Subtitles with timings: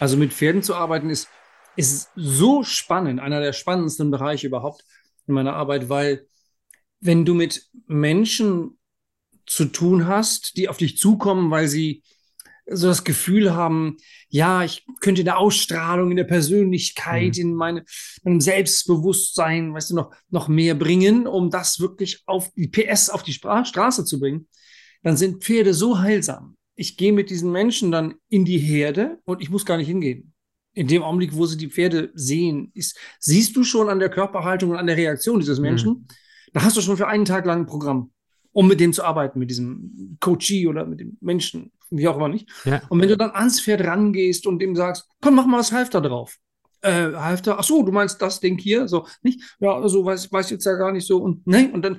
[0.00, 1.28] Also mit Pferden zu arbeiten ist,
[1.76, 4.82] ist so spannend, einer der spannendsten Bereiche überhaupt
[5.26, 6.26] in meiner Arbeit, weil
[7.00, 8.78] wenn du mit Menschen
[9.46, 12.02] zu tun hast, die auf dich zukommen, weil sie
[12.66, 13.98] so das Gefühl haben,
[14.28, 17.42] ja, ich könnte in der Ausstrahlung, in der Persönlichkeit, mhm.
[17.42, 17.84] in meine,
[18.22, 23.22] meinem Selbstbewusstsein, weißt du, noch, noch mehr bringen, um das wirklich auf die PS auf
[23.22, 24.48] die Stra Straße zu bringen,
[25.02, 26.56] dann sind Pferde so heilsam.
[26.80, 30.32] Ich gehe mit diesen Menschen dann in die Herde und ich muss gar nicht hingehen.
[30.72, 34.70] In dem Augenblick, wo sie die Pferde sehen, ist, siehst du schon an der Körperhaltung
[34.70, 35.62] und an der Reaktion dieses mhm.
[35.62, 36.06] Menschen, mhm.
[36.54, 38.12] da hast du schon für einen Tag lang ein Programm,
[38.52, 42.28] um mit dem zu arbeiten, mit diesem Coachee oder mit dem Menschen, wie auch immer
[42.28, 42.48] nicht.
[42.64, 42.80] Ja.
[42.88, 46.00] Und wenn du dann ans Pferd rangehst und ihm sagst, komm, mach mal das Halfter
[46.00, 46.38] drauf.
[46.80, 49.42] Äh, Halfter, ach so, du meinst das Ding hier, so, nicht?
[49.60, 51.98] Ja, also weiß, weiß jetzt ja gar nicht so und, ne, und dann,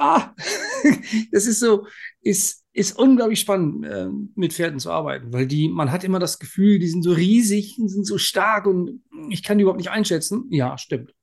[0.00, 0.34] ah,
[1.32, 1.86] das ist so,
[2.20, 6.38] ist, ist unglaublich spannend, äh, mit Pferden zu arbeiten, weil die, man hat immer das
[6.38, 10.46] Gefühl, die sind so riesig, sind so stark und ich kann die überhaupt nicht einschätzen.
[10.50, 11.14] Ja, stimmt.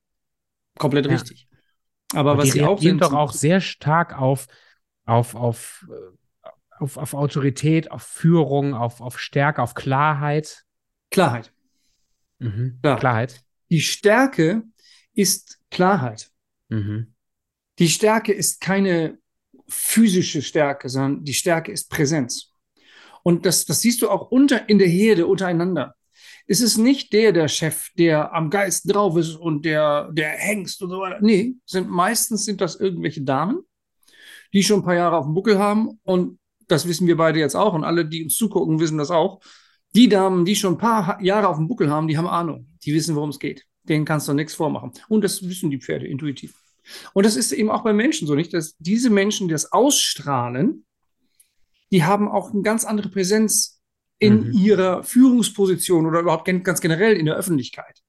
[0.78, 1.14] Komplett ja.
[1.14, 1.48] richtig.
[2.14, 4.48] Aber und was sie auch sind, doch auch sehr stark auf,
[5.06, 10.64] auf, auf, äh, auf, auf Autorität, auf Führung, auf, auf Stärke, auf Klarheit.
[11.12, 11.52] Klarheit.
[12.40, 12.80] Mhm.
[12.82, 13.00] Klar.
[13.00, 13.44] Klarheit.
[13.70, 14.64] Die Stärke
[15.14, 16.32] ist Klarheit.
[16.70, 17.14] Mhm.
[17.80, 19.20] Die Stärke ist keine
[19.68, 22.52] physische Stärke, sondern die Stärke ist Präsenz.
[23.24, 25.96] Und das, das siehst du auch unter, in der Herde untereinander.
[26.48, 30.82] Es ist nicht der, der Chef, der am Geist drauf ist und der, der Hengst
[30.82, 31.20] und so weiter.
[31.22, 33.64] Nee, sind, meistens sind das irgendwelche Damen,
[34.54, 36.00] die schon ein paar Jahre auf dem Buckel haben.
[36.04, 36.40] Und
[36.70, 37.74] das wissen wir beide jetzt auch.
[37.74, 39.42] Und alle, die uns zugucken, wissen das auch.
[39.94, 42.68] Die Damen, die schon ein paar Jahre auf dem Buckel haben, die haben Ahnung.
[42.84, 43.66] Die wissen, worum es geht.
[43.84, 44.94] Denen kannst du nichts vormachen.
[45.10, 46.56] Und das wissen die Pferde intuitiv.
[47.14, 48.54] Und das ist eben auch bei Menschen so, nicht?
[48.54, 50.86] Dass diese Menschen, die das ausstrahlen,
[51.92, 53.82] die haben auch eine ganz andere Präsenz
[54.20, 54.54] in mhm.
[54.54, 58.02] ihrer Führungsposition oder überhaupt ganz generell in der Öffentlichkeit.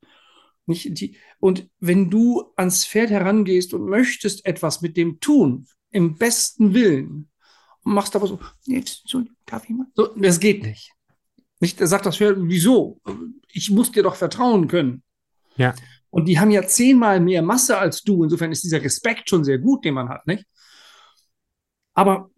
[0.67, 1.01] Nicht?
[1.01, 6.75] Die, und wenn du ans Pferd herangehst und möchtest etwas mit dem tun, im besten
[6.75, 7.31] Willen,
[7.85, 9.87] und machst aber so, jetzt, so, darf ich mal?
[9.95, 10.93] So, das geht nicht.
[11.61, 13.01] Nicht, er sagt das Pferd, wieso?
[13.49, 15.03] Ich muss dir doch vertrauen können.
[15.57, 15.75] Ja.
[16.11, 18.25] Und die haben ja zehnmal mehr Masse als du.
[18.25, 20.47] Insofern ist dieser Respekt schon sehr gut, den man hat, nicht?
[21.95, 22.31] Aber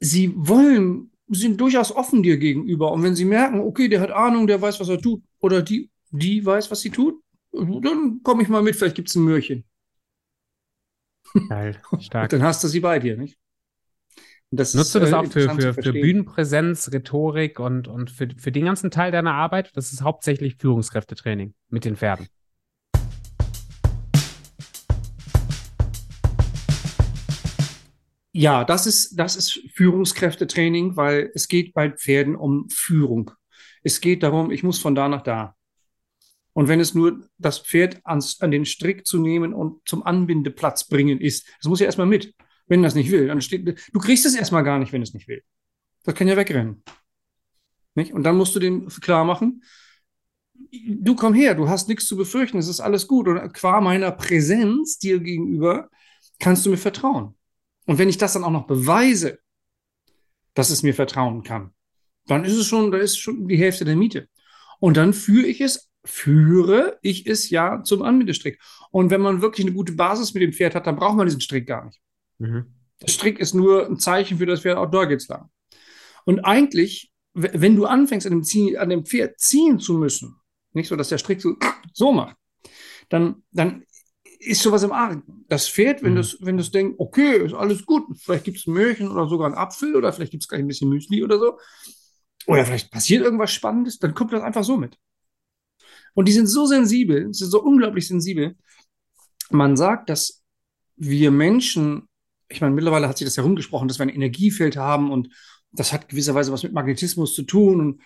[0.00, 2.92] sie wollen, sind durchaus offen dir gegenüber.
[2.92, 5.90] Und wenn sie merken, okay, der hat Ahnung, der weiß, was er tut, oder die,
[6.10, 7.20] die weiß, was sie tut,
[7.52, 9.64] dann komme ich mal mit, vielleicht gibt es ein Möhrchen.
[11.48, 12.24] Geil, stark.
[12.24, 13.38] Und dann hast du sie bei dir, nicht?
[14.50, 18.50] Das Nutzt du das äh, auch für, für, für Bühnenpräsenz, Rhetorik und, und für, für
[18.50, 19.76] den ganzen Teil deiner Arbeit?
[19.76, 22.28] Das ist hauptsächlich Führungskräftetraining mit den Pferden.
[28.38, 33.32] Ja, das ist, das ist Führungskräftetraining, weil es geht bei Pferden um Führung.
[33.82, 35.56] Es geht darum, ich muss von da nach da.
[36.52, 40.86] Und wenn es nur das Pferd ans, an den Strick zu nehmen und zum Anbindeplatz
[40.86, 42.32] bringen ist, das muss ja erstmal mit.
[42.68, 45.26] Wenn das nicht will, dann steht, du kriegst es erstmal gar nicht, wenn es nicht
[45.26, 45.42] will.
[46.04, 46.84] Das kann ja wegrennen.
[47.96, 48.12] Nicht?
[48.12, 49.64] Und dann musst du dem klar machen,
[50.70, 53.26] du komm her, du hast nichts zu befürchten, es ist alles gut.
[53.26, 55.90] Und qua meiner Präsenz dir gegenüber
[56.38, 57.34] kannst du mir vertrauen.
[57.88, 59.38] Und wenn ich das dann auch noch beweise,
[60.52, 61.72] dass es mir vertrauen kann,
[62.26, 64.28] dann ist es schon, da ist schon die Hälfte der Miete.
[64.78, 68.60] Und dann führe ich es, führe ich es ja zum Anbindestrick.
[68.90, 71.40] Und wenn man wirklich eine gute Basis mit dem Pferd hat, dann braucht man diesen
[71.40, 71.98] Strick gar nicht.
[72.36, 72.66] Mhm.
[73.00, 75.48] Der Strick ist nur ein Zeichen für das Pferd, auch da geht's lang.
[76.26, 80.36] Und eigentlich, wenn du anfängst, an dem, Ziehen, an dem Pferd ziehen zu müssen,
[80.74, 81.56] nicht so, dass der Strick so,
[81.94, 82.36] so macht,
[83.08, 83.84] dann, dann
[84.38, 85.44] ist sowas im Argen.
[85.48, 86.16] Das Pferd, wenn mhm.
[86.16, 89.46] das, wenn das denkt, okay, ist alles gut, vielleicht gibt es ein Möhrchen oder sogar
[89.46, 91.58] einen Apfel oder vielleicht gibt es gleich ein bisschen Müsli oder so,
[92.46, 94.96] oder vielleicht passiert irgendwas Spannendes, dann kommt das einfach so mit.
[96.14, 98.56] Und die sind so sensibel, sind so unglaublich sensibel.
[99.50, 100.42] Man sagt, dass
[100.96, 102.08] wir Menschen,
[102.48, 105.28] ich meine, mittlerweile hat sich das herumgesprochen, dass wir ein Energiefeld haben und
[105.72, 108.02] das hat gewisserweise was mit Magnetismus zu tun und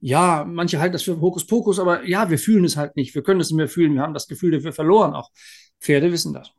[0.00, 3.14] ja, manche halten das für Hokuspokus, aber ja, wir fühlen es halt nicht.
[3.14, 3.94] Wir können es nicht mehr fühlen.
[3.94, 5.30] Wir haben das Gefühl dafür verloren auch.
[5.80, 6.52] Pferde wissen das.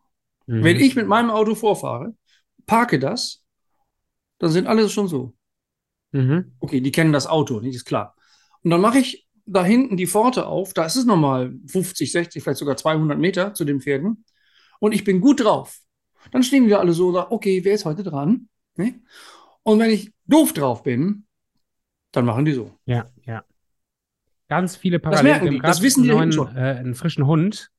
[0.47, 0.63] Mhm.
[0.63, 2.15] Wenn ich mit meinem Auto vorfahre,
[2.65, 3.43] parke das,
[4.39, 5.35] dann sind alle schon so.
[6.11, 6.55] Mhm.
[6.59, 8.15] Okay, die kennen das Auto, nicht ist klar.
[8.63, 12.41] Und dann mache ich da hinten die Pforte auf, da ist es nochmal 50, 60,
[12.41, 14.25] vielleicht sogar 200 Meter zu den Pferden.
[14.79, 15.79] Und ich bin gut drauf.
[16.31, 18.49] Dann stehen wir alle so und sagen, okay, wer ist heute dran?
[18.75, 19.01] Ne?
[19.63, 21.25] Und wenn ich doof drauf bin,
[22.15, 22.71] dann machen die so.
[22.85, 23.44] Ja, ja.
[24.47, 25.25] Ganz viele Parallelen.
[25.25, 26.56] Das merken die, das wissen die neuen, schon.
[26.56, 27.71] Äh, einen frischen Hund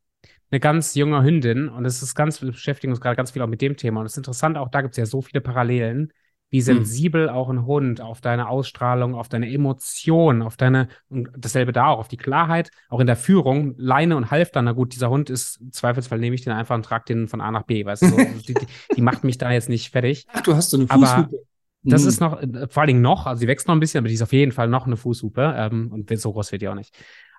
[0.50, 3.48] eine ganz junge Hündin und es ist ganz, wir beschäftigen uns gerade ganz viel auch
[3.48, 6.12] mit dem Thema und es ist interessant, auch da gibt es ja so viele Parallelen.
[6.48, 6.64] wie hm.
[6.64, 11.88] sensibel auch ein Hund auf deine Ausstrahlung, auf deine Emotionen, auf deine, und dasselbe da
[11.88, 15.28] auch, auf die Klarheit, auch in der Führung, Leine und Halfter, na gut, dieser Hund
[15.28, 18.02] ist, im Zweifelsfall nehme ich den einfach und trage den von A nach B, weißt
[18.02, 18.16] du, so,
[18.46, 18.54] die,
[18.96, 20.26] die, macht mich da jetzt nicht fertig.
[20.32, 21.42] Ach, du hast so eine Fußhupe.
[21.86, 22.08] Das hm.
[22.08, 22.40] ist noch,
[22.70, 24.52] vor allen Dingen noch, also sie wächst noch ein bisschen, aber die ist auf jeden
[24.52, 26.96] Fall noch eine Fußhupe, ähm, und so groß wird die auch nicht.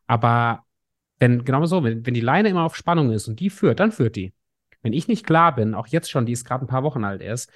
[0.07, 0.63] Aber
[1.19, 3.91] wenn, genau so, wenn, wenn die Leine immer auf Spannung ist und die führt, dann
[3.91, 4.33] führt die.
[4.81, 7.21] Wenn ich nicht klar bin, auch jetzt schon, die ist gerade ein paar Wochen alt
[7.21, 7.51] erst,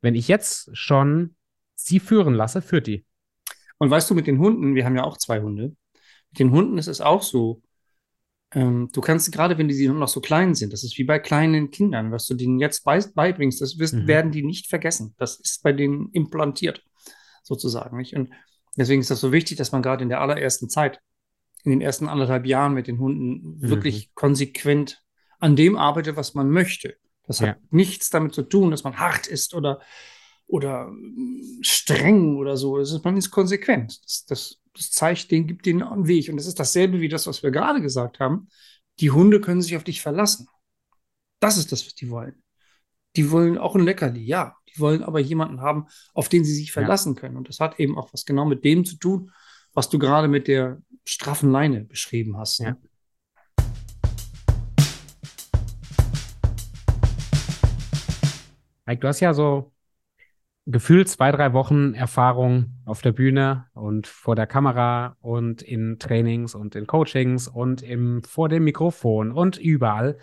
[0.00, 1.34] wenn ich jetzt schon
[1.74, 3.04] sie führen lasse, führt die.
[3.78, 5.74] Und weißt du, mit den Hunden, wir haben ja auch zwei Hunde,
[6.30, 7.62] mit den Hunden ist es auch so,
[8.52, 11.70] ähm, du kannst gerade, wenn die noch so klein sind, das ist wie bei kleinen
[11.70, 14.06] Kindern, was du denen jetzt beibringst, das wirst, mhm.
[14.06, 15.14] werden die nicht vergessen.
[15.18, 16.84] Das ist bei denen implantiert,
[17.42, 17.96] sozusagen.
[17.96, 18.14] Nicht?
[18.14, 18.30] Und
[18.76, 21.00] deswegen ist das so wichtig, dass man gerade in der allerersten Zeit,
[21.64, 23.68] in den ersten anderthalb Jahren mit den Hunden mhm.
[23.68, 25.02] wirklich konsequent
[25.40, 26.96] an dem arbeitet, was man möchte.
[27.26, 27.48] Das ja.
[27.48, 29.80] hat nichts damit zu tun, dass man hart ist oder,
[30.46, 30.92] oder
[31.60, 32.78] streng oder so.
[32.78, 34.00] Ist, man ist konsequent.
[34.04, 36.28] Das, das, das zeigt den, gibt denen einen Weg.
[36.28, 38.48] Und das ist dasselbe wie das, was wir gerade gesagt haben.
[39.00, 40.48] Die Hunde können sich auf dich verlassen.
[41.40, 42.42] Das ist das, was die wollen.
[43.16, 44.56] Die wollen auch ein Leckerli, ja.
[44.68, 47.20] Die wollen aber jemanden haben, auf den sie sich verlassen ja.
[47.20, 47.36] können.
[47.36, 49.32] Und das hat eben auch was genau mit dem zu tun,
[49.72, 52.60] was du gerade mit der straffen Leine beschrieben hast.
[52.60, 52.66] Ne?
[52.66, 52.76] Ja.
[58.86, 59.72] Mike, du hast ja so
[60.66, 66.54] gefühlt zwei, drei Wochen Erfahrung auf der Bühne und vor der Kamera und in Trainings
[66.54, 70.18] und in Coachings und im, vor dem Mikrofon und überall.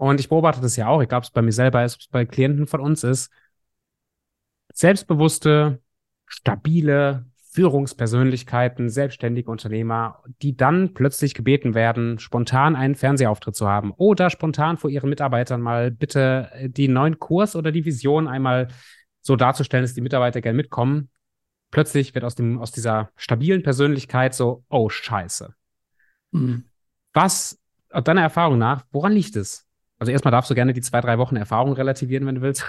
[0.00, 2.08] Und ich beobachte das ja auch, egal ob es bei mir selber ist, ob es
[2.08, 3.30] bei Klienten von uns ist.
[4.72, 5.82] Selbstbewusste,
[6.26, 7.26] stabile,
[7.58, 14.76] Führungspersönlichkeiten, selbstständige Unternehmer, die dann plötzlich gebeten werden, spontan einen Fernsehauftritt zu haben oder spontan
[14.76, 18.68] vor ihren Mitarbeitern mal bitte äh, den neuen Kurs oder die Vision einmal
[19.22, 21.08] so darzustellen, dass die Mitarbeiter gerne mitkommen.
[21.72, 25.52] Plötzlich wird aus dem, aus dieser stabilen Persönlichkeit so, oh, scheiße.
[26.30, 26.62] Mhm.
[27.12, 29.67] Was, deiner Erfahrung nach, woran liegt es?
[29.98, 32.64] Also erstmal darfst du gerne die zwei, drei Wochen Erfahrung relativieren, wenn du willst.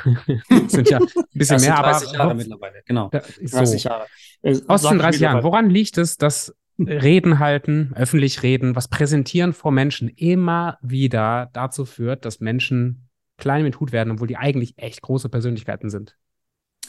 [0.50, 2.18] das sind ja ein bisschen mehr, 30 aber.
[2.18, 3.10] Jahre mittlerweile, genau.
[3.10, 3.90] 30 so.
[3.90, 4.08] Jahre.
[4.42, 9.54] Äh, Aus den 30 Jahren, woran liegt es, dass Reden halten, öffentlich reden, was präsentieren
[9.54, 14.78] vor Menschen immer wieder dazu führt, dass Menschen klein mit Hut werden, obwohl die eigentlich
[14.78, 16.18] echt große Persönlichkeiten sind?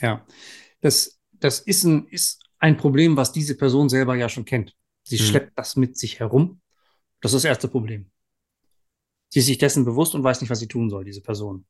[0.00, 0.24] Ja,
[0.80, 4.74] das, das ist, ein, ist ein Problem, was diese Person selber ja schon kennt.
[5.02, 5.24] Sie hm.
[5.24, 6.60] schleppt das mit sich herum.
[7.20, 8.10] Das ist das erste Problem.
[9.30, 11.64] Sie ist sich dessen bewusst und weiß nicht, was sie tun soll, diese Person.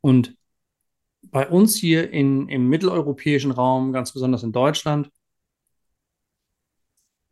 [0.00, 0.36] Und
[1.22, 5.10] bei uns hier in, im mitteleuropäischen Raum, ganz besonders in Deutschland,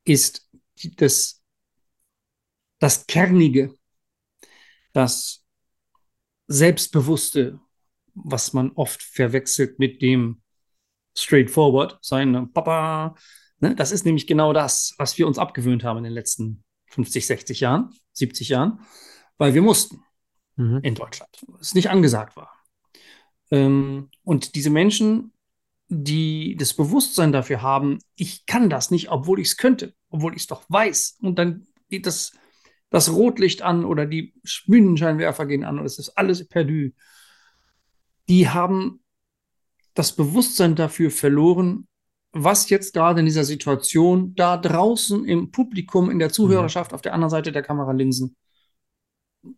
[0.05, 0.49] ist
[0.97, 1.43] das,
[2.79, 3.75] das Kernige,
[4.93, 5.45] das
[6.47, 7.61] Selbstbewusste,
[8.15, 10.43] was man oft verwechselt mit dem
[11.17, 13.15] Straightforward, sein ne, Papa.
[13.61, 13.75] Ne?
[13.75, 17.61] Das ist nämlich genau das, was wir uns abgewöhnt haben in den letzten 50, 60
[17.61, 18.81] Jahren, 70 Jahren,
[19.39, 20.03] weil wir mussten
[20.57, 20.81] mhm.
[20.83, 21.45] in Deutschland.
[21.61, 22.53] Es nicht angesagt war.
[23.51, 25.33] Ähm, und diese Menschen,
[25.89, 30.43] die das Bewusstsein dafür haben, ich kann das nicht, obwohl ich es könnte, obwohl ich
[30.43, 31.19] es doch weiß.
[31.23, 32.33] Und dann geht das,
[32.91, 34.35] das Rotlicht an oder die
[34.67, 36.91] Bühnenscheinwerfer gehen an und es ist alles perdu.
[38.29, 39.01] Die haben
[39.95, 41.89] das Bewusstsein dafür verloren,
[42.33, 46.95] was jetzt gerade in dieser Situation da draußen im Publikum, in der Zuhörerschaft, mhm.
[46.95, 48.37] auf der anderen Seite der Kameralinsen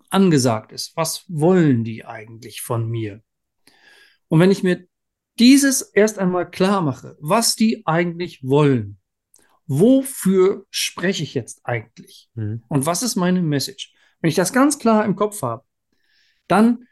[0.08, 0.96] angesagt ist.
[0.96, 3.22] Was wollen die eigentlich von mir?
[4.28, 4.86] Und wenn ich mir
[5.38, 8.98] dieses erst einmal klar mache, was die eigentlich wollen,
[9.66, 12.62] wofür spreche ich jetzt eigentlich mhm.
[12.68, 13.94] und was ist meine Message?
[14.20, 15.64] Wenn ich das ganz klar im Kopf habe,
[16.48, 16.86] dann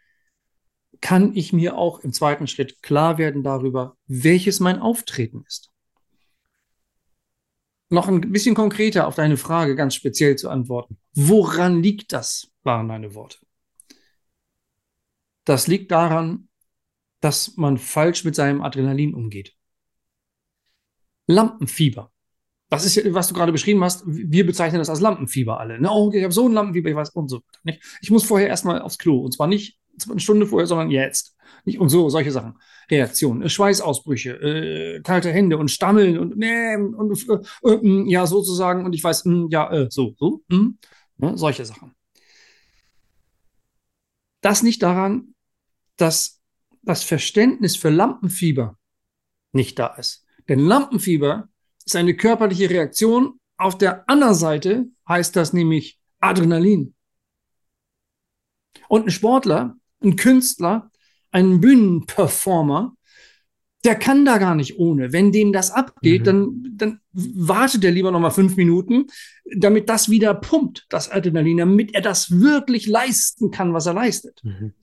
[1.00, 5.70] kann ich mir auch im zweiten Schritt klar werden darüber, welches mein Auftreten ist.
[7.90, 10.98] Noch ein bisschen konkreter auf deine Frage ganz speziell zu antworten.
[11.14, 13.38] Woran liegt das, waren deine Worte.
[15.44, 16.48] Das liegt daran,
[17.20, 19.56] dass man falsch mit seinem Adrenalin umgeht.
[21.26, 22.12] Lampenfieber.
[22.68, 24.02] Das ist ja, was du gerade beschrieben hast.
[24.06, 25.80] Wir bezeichnen das als Lampenfieber alle.
[25.80, 25.88] Ne?
[25.90, 27.40] Oh, ich habe so ein Lampenfieber, ich weiß und so.
[27.64, 27.82] Nicht?
[28.02, 29.18] Ich muss vorher erstmal aufs Klo.
[29.20, 31.34] Und zwar nicht eine Stunde vorher, sondern jetzt.
[31.64, 31.80] Nicht?
[31.80, 32.58] Und so, solche Sachen.
[32.90, 37.28] Reaktionen, äh, Schweißausbrüche, äh, kalte Hände und Stammeln und, äh, und
[37.64, 38.84] äh, äh, ja, sozusagen.
[38.84, 40.78] Und ich weiß, mh, hm, ja, äh, so, so, mh, hm,
[41.16, 41.38] ne?
[41.38, 41.94] solche Sachen.
[44.40, 45.34] Das nicht daran,
[45.96, 46.40] dass
[46.82, 48.78] das Verständnis für Lampenfieber
[49.52, 50.24] nicht da ist.
[50.48, 51.48] Denn Lampenfieber
[51.84, 53.40] ist eine körperliche Reaktion.
[53.56, 56.94] Auf der anderen Seite heißt das nämlich Adrenalin.
[58.88, 60.90] Und ein Sportler, ein Künstler,
[61.30, 62.96] ein Bühnenperformer
[63.88, 65.14] Der kann da gar nicht ohne.
[65.14, 66.24] Wenn dem das abgeht, Mhm.
[66.24, 69.06] dann, dann wartet er lieber noch mal fünf Minuten,
[69.56, 74.44] damit das wieder pumpt, das Adrenalin, damit er das wirklich leisten kann, was er leistet.
[74.44, 74.74] Mhm.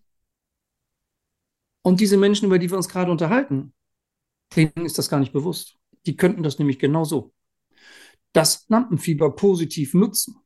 [1.83, 3.75] Und diese Menschen, über die wir uns gerade unterhalten,
[4.55, 5.77] denen ist das gar nicht bewusst.
[6.07, 7.31] Die könnten das nämlich genauso.
[8.33, 10.37] Das Lampenfieber positiv nutzen.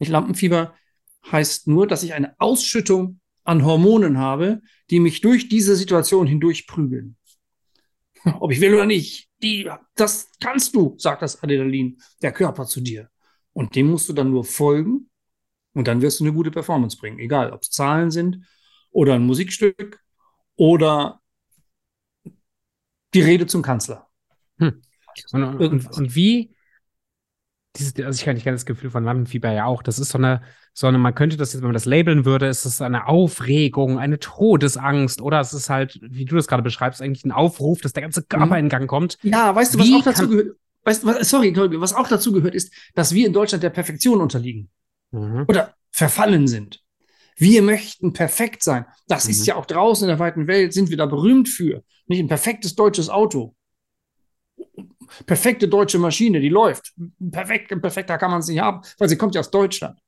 [0.00, 0.74] Nicht Lampenfieber
[1.30, 4.60] heißt nur, dass ich eine Ausschüttung an Hormonen habe,
[4.90, 7.16] die mich durch diese Situation hindurch prügeln.
[8.40, 12.80] Ob ich will oder nicht, die, das kannst du, sagt das Adrenalin, der Körper zu
[12.80, 13.10] dir.
[13.52, 15.08] Und dem musst du dann nur folgen
[15.72, 17.18] und dann wirst du eine gute Performance bringen.
[17.18, 18.46] Egal, ob es Zahlen sind
[18.90, 20.00] oder ein Musikstück
[20.56, 21.20] oder
[23.14, 24.08] die Rede zum Kanzler.
[24.58, 24.82] Hm.
[25.32, 26.55] Und, und, und wie,
[27.78, 30.18] dieses, also ich kann, ich kenne das Gefühl von Lampenfieber ja auch, das ist so
[30.18, 30.42] eine,
[30.72, 33.98] so eine, man könnte das jetzt, wenn man das labeln würde, ist es eine Aufregung,
[33.98, 37.92] eine Todesangst oder es ist halt, wie du das gerade beschreibst, eigentlich ein Aufruf, dass
[37.92, 38.64] der ganze Körper Mhm.
[38.64, 39.18] in Gang kommt.
[39.22, 40.56] Ja, weißt du, was Wie auch dazu gehört?
[40.84, 44.70] Weißt was, sorry, was auch dazu gehört, ist, dass wir in Deutschland der Perfektion unterliegen
[45.10, 45.44] Mhm.
[45.48, 46.82] oder verfallen sind.
[47.38, 48.86] Wir möchten perfekt sein.
[49.08, 49.30] Das Mhm.
[49.32, 51.82] ist ja auch draußen in der weiten Welt, sind wir da berühmt für.
[52.06, 53.55] Nicht ein perfektes deutsches Auto.
[55.26, 56.94] Perfekte deutsche Maschine, die läuft.
[57.30, 59.98] Perfekt, perfekter kann man es nicht haben, weil sie kommt ja aus Deutschland.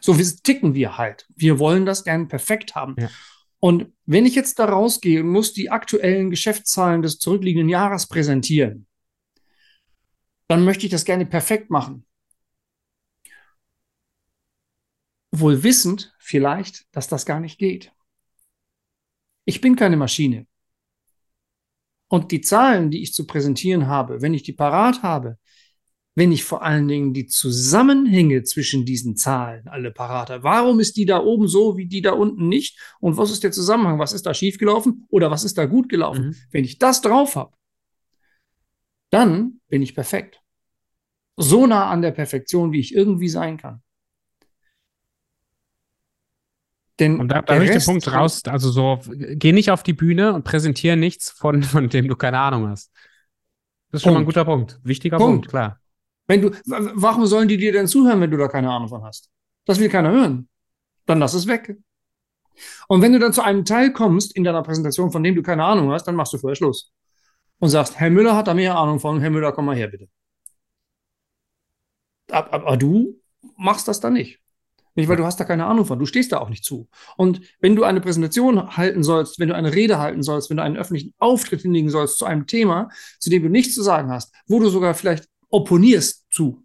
[0.00, 1.26] So ticken wir halt.
[1.34, 2.96] Wir wollen das gern perfekt haben.
[2.98, 3.08] Ja.
[3.60, 8.86] Und wenn ich jetzt da rausgehe und muss die aktuellen Geschäftszahlen des zurückliegenden Jahres präsentieren,
[10.48, 12.04] dann möchte ich das gerne perfekt machen.
[15.30, 17.92] Wohl wissend vielleicht, dass das gar nicht geht.
[19.46, 20.46] Ich bin keine Maschine.
[22.14, 25.36] Und die Zahlen, die ich zu präsentieren habe, wenn ich die parat habe,
[26.14, 30.44] wenn ich vor allen Dingen die Zusammenhänge zwischen diesen Zahlen alle parat habe.
[30.44, 32.78] Warum ist die da oben so, wie die da unten nicht?
[33.00, 33.98] Und was ist der Zusammenhang?
[33.98, 36.26] Was ist da schiefgelaufen oder was ist da gut gelaufen?
[36.26, 36.36] Mhm.
[36.52, 37.52] Wenn ich das drauf habe,
[39.10, 40.40] dann bin ich perfekt.
[41.36, 43.82] So nah an der Perfektion, wie ich irgendwie sein kann.
[47.00, 49.70] Denn Und da, da der höre ich den Rest Punkt raus, also so, geh nicht
[49.70, 52.92] auf die Bühne und präsentiere nichts, von, von dem du keine Ahnung hast.
[53.90, 54.36] Das ist schon mal ein Punkt.
[54.36, 54.80] guter Punkt.
[54.82, 55.32] Wichtiger Punkt.
[55.32, 55.80] Punkt, klar.
[56.26, 59.30] Wenn du, warum sollen die dir denn zuhören, wenn du da keine Ahnung von hast?
[59.66, 60.48] Das will keiner hören.
[61.06, 61.76] Dann lass es weg.
[62.88, 65.64] Und wenn du dann zu einem Teil kommst in deiner Präsentation, von dem du keine
[65.64, 66.92] Ahnung hast, dann machst du vorher Schluss.
[67.58, 70.08] Und sagst, Herr Müller hat da mehr Ahnung von, Herr Müller, komm mal her, bitte.
[72.30, 73.20] Aber, aber du
[73.56, 74.40] machst das dann nicht.
[74.96, 75.98] Nicht, weil du hast da keine Ahnung von.
[75.98, 76.88] Du stehst da auch nicht zu.
[77.16, 80.62] Und wenn du eine Präsentation halten sollst, wenn du eine Rede halten sollst, wenn du
[80.62, 84.32] einen öffentlichen Auftritt hinlegen sollst zu einem Thema, zu dem du nichts zu sagen hast,
[84.46, 86.64] wo du sogar vielleicht opponierst zu,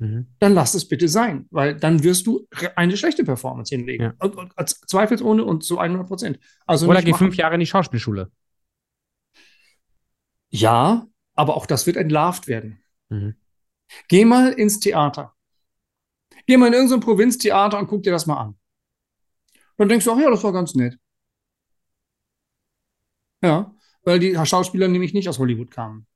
[0.00, 0.28] Mhm.
[0.38, 4.04] dann lass es bitte sein, weil dann wirst du eine schlechte Performance hinlegen.
[4.04, 4.14] Ja.
[4.18, 6.38] Und, und, und zweifelsohne und zu 100 Prozent.
[6.66, 8.30] Also Oder geh fünf Jahre in die Schauspielschule.
[10.48, 12.80] Ja, aber auch das wird entlarvt werden.
[13.10, 13.34] Mhm.
[14.08, 15.34] Geh mal ins Theater.
[16.50, 18.56] Geh mal in irgendein Provinztheater und guck dir das mal an.
[19.76, 20.98] Dann denkst du, ach ja, das war ganz nett.
[23.40, 26.08] Ja, weil die Schauspieler nämlich nicht aus Hollywood kamen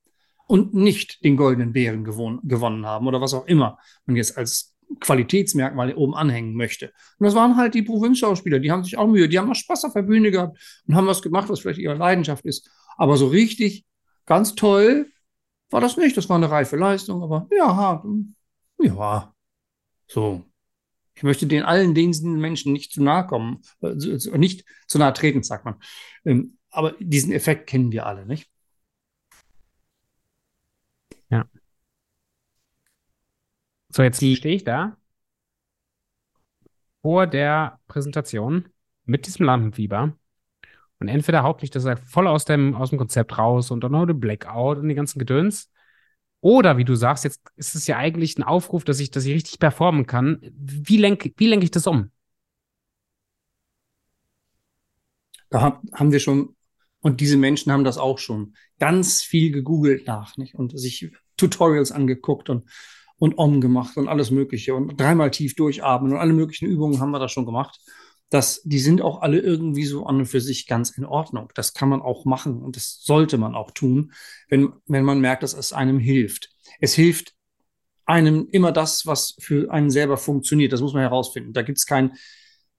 [0.48, 4.74] und nicht den goldenen Bären gewon gewonnen haben oder was auch immer man jetzt als
[4.98, 6.86] Qualitätsmerkmal oben anhängen möchte.
[7.20, 9.84] Und das waren halt die Provinzschauspieler, die haben sich auch Mühe, die haben auch Spaß
[9.84, 12.68] auf der Bühne gehabt und haben was gemacht, was vielleicht ihre Leidenschaft ist.
[12.96, 13.86] Aber so richtig
[14.26, 15.12] ganz toll
[15.70, 16.16] war das nicht.
[16.16, 18.02] Das war eine reife Leistung, aber ja,
[18.80, 19.33] ja,
[20.06, 20.44] so.
[21.16, 23.94] Ich möchte den allen diesen Menschen nicht zu nahe kommen, äh,
[24.36, 25.76] nicht zu nahe treten, sagt man.
[26.24, 28.50] Ähm, Aber diesen Effekt kennen wir alle, nicht?
[33.94, 34.96] So, jetzt stehe ich da
[37.02, 38.68] vor der Präsentation
[39.04, 40.16] mit diesem Lampenfieber.
[40.98, 43.96] Und entweder haut mich das halt voll aus dem, aus dem Konzept raus und dann
[43.96, 45.70] heute Blackout und die ganzen Gedöns.
[46.44, 49.32] Oder wie du sagst, jetzt ist es ja eigentlich ein Aufruf, dass ich, dass ich
[49.32, 50.42] richtig performen kann.
[50.52, 52.10] Wie lenke, wie lenke ich das um?
[55.48, 56.54] Da hab, haben wir schon,
[57.00, 60.54] und diese Menschen haben das auch schon, ganz viel gegoogelt nach, nicht?
[60.54, 62.68] Und sich Tutorials angeguckt und,
[63.16, 67.10] und Om gemacht und alles Mögliche und dreimal tief durchatmen und alle möglichen Übungen haben
[67.10, 67.80] wir da schon gemacht.
[68.30, 71.50] Das, die sind auch alle irgendwie so an und für sich ganz in Ordnung.
[71.54, 74.12] Das kann man auch machen und das sollte man auch tun,
[74.48, 76.50] wenn, wenn man merkt, dass es einem hilft.
[76.80, 77.34] Es hilft
[78.06, 80.72] einem immer das, was für einen selber funktioniert.
[80.72, 81.52] Das muss man herausfinden.
[81.52, 82.12] Da gibt es kein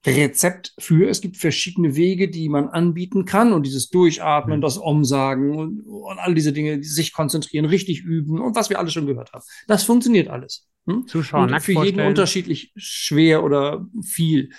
[0.06, 1.10] Rezept für.
[1.10, 4.62] Es gibt verschiedene Wege, die man anbieten kann und dieses Durchatmen, Mhm.
[4.62, 8.78] das Umsagen und, und all diese Dinge, die sich konzentrieren, richtig üben und was wir
[8.78, 9.44] alle schon gehört haben.
[9.68, 10.68] Das funktioniert alles.
[10.86, 11.08] Hm?
[11.08, 14.52] Zuschauer Und für jeden unterschiedlich schwer oder viel.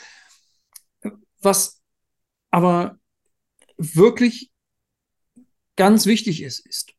[1.47, 1.81] Was
[2.51, 2.99] aber
[3.77, 4.51] wirklich
[5.77, 6.93] ganz wichtig ist, ist,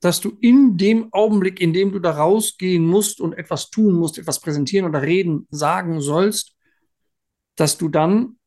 [0.00, 4.18] dass du in dem Augenblick, in dem du da rausgehen musst und etwas tun musst,
[4.18, 6.56] etwas präsentieren oder reden, sagen sollst,
[7.54, 8.40] dass du dann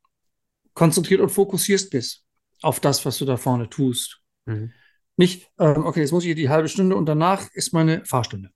[0.74, 2.25] konzentriert und fokussiert bist
[2.62, 4.19] auf das, was du da vorne tust.
[4.46, 4.74] Mhm.
[5.15, 8.50] Nicht, ähm, okay, jetzt muss ich die halbe Stunde und danach ist meine Fahrstunde.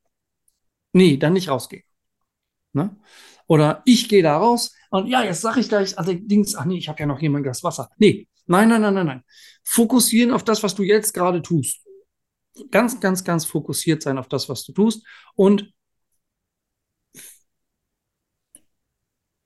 [0.92, 1.86] Nee, dann nicht rausgehen.
[2.74, 2.94] Ne?
[3.48, 6.88] Oder ich gehe da raus und ja, jetzt sage ich gleich allerdings, ach nee, ich
[6.88, 7.90] habe ja noch hier mein Glas Wasser.
[7.98, 9.24] Nee, nein, nein, nein, nein, nein.
[9.64, 11.82] Fokussieren auf das, was du jetzt gerade tust.
[12.70, 15.06] Ganz, ganz, ganz fokussiert sein auf das, was du tust.
[15.36, 15.74] Und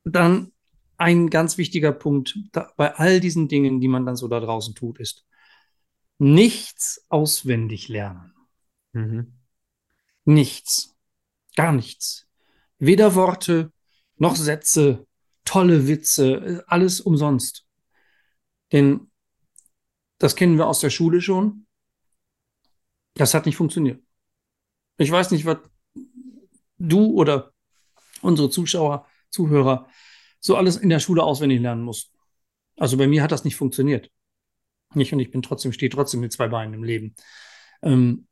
[0.03, 0.51] dann
[0.97, 4.75] ein ganz wichtiger Punkt da, bei all diesen Dingen, die man dann so da draußen
[4.75, 5.25] tut, ist
[6.17, 8.33] nichts auswendig lernen.
[8.93, 9.33] Mhm.
[10.25, 10.95] Nichts.
[11.55, 12.27] Gar nichts.
[12.79, 13.71] Weder Worte
[14.17, 15.05] noch Sätze,
[15.45, 17.65] tolle Witze, alles umsonst.
[18.71, 19.11] Denn
[20.17, 21.67] das kennen wir aus der Schule schon.
[23.13, 24.01] Das hat nicht funktioniert.
[24.97, 25.57] Ich weiß nicht, was
[26.77, 27.53] du oder
[28.21, 29.87] unsere Zuschauer, Zuhörer
[30.39, 32.11] so alles in der Schule auswendig lernen muss.
[32.77, 34.11] Also bei mir hat das nicht funktioniert.
[34.93, 37.15] Nicht und ich bin trotzdem, stehe trotzdem mit zwei Beinen im Leben.
[37.81, 38.27] Ähm,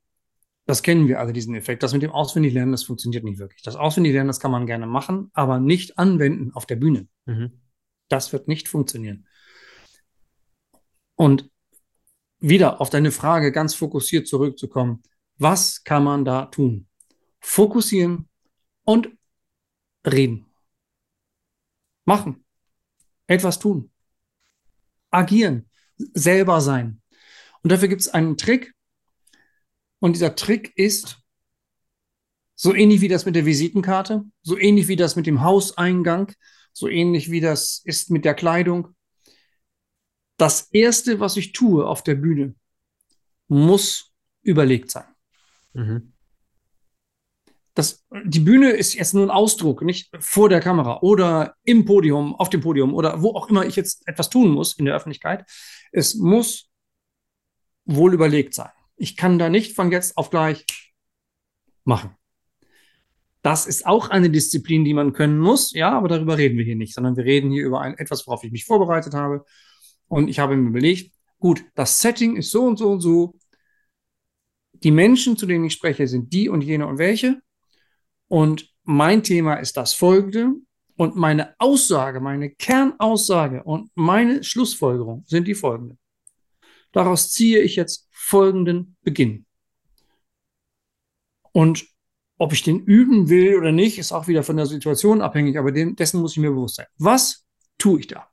[0.65, 1.83] das kennen wir alle, diesen Effekt.
[1.83, 3.61] Das mit dem Auswendiglernen, das funktioniert nicht wirklich.
[3.61, 7.07] Das Auswendiglernen, das kann man gerne machen, aber nicht anwenden auf der Bühne.
[7.25, 7.61] Mhm.
[8.09, 9.27] Das wird nicht funktionieren.
[11.15, 11.49] Und
[12.39, 15.01] wieder auf deine Frage ganz fokussiert zurückzukommen.
[15.37, 16.87] Was kann man da tun?
[17.39, 18.27] Fokussieren
[18.83, 19.09] und
[20.05, 20.45] reden.
[22.05, 22.45] Machen.
[23.27, 23.91] Etwas tun.
[25.09, 25.69] Agieren.
[25.97, 27.01] Selber sein.
[27.63, 28.74] Und dafür gibt es einen Trick.
[29.99, 31.19] Und dieser Trick ist
[32.55, 36.31] so ähnlich wie das mit der Visitenkarte, so ähnlich wie das mit dem Hauseingang,
[36.73, 38.95] so ähnlich wie das ist mit der Kleidung.
[40.37, 42.55] Das Erste, was ich tue auf der Bühne,
[43.47, 45.07] muss überlegt sein.
[45.73, 46.15] Mhm
[47.75, 52.33] das, die Bühne ist jetzt nur ein Ausdruck, nicht vor der Kamera oder im Podium,
[52.35, 55.45] auf dem Podium oder wo auch immer ich jetzt etwas tun muss in der Öffentlichkeit.
[55.91, 56.69] Es muss
[57.83, 58.71] wohl überlegt sein.
[58.97, 60.65] Ich kann da nicht von jetzt auf gleich
[61.83, 62.15] machen.
[63.41, 66.75] Das ist auch eine Disziplin, die man können muss, ja, aber darüber reden wir hier
[66.75, 69.45] nicht, sondern wir reden hier über ein, etwas, worauf ich mich vorbereitet habe.
[70.07, 73.35] Und ich habe mir überlegt, gut, das Setting ist so und so und so.
[74.73, 77.39] Die Menschen, zu denen ich spreche, sind die und jene und welche.
[78.27, 80.53] Und mein Thema ist das folgende.
[80.97, 85.97] Und meine Aussage, meine Kernaussage und meine Schlussfolgerung sind die folgende.
[86.93, 89.45] Daraus ziehe ich jetzt folgenden Beginn.
[91.51, 91.85] Und
[92.37, 95.71] ob ich den üben will oder nicht, ist auch wieder von der Situation abhängig, aber
[95.71, 96.87] dem, dessen muss ich mir bewusst sein.
[96.97, 97.45] Was
[97.77, 98.27] tue ich da?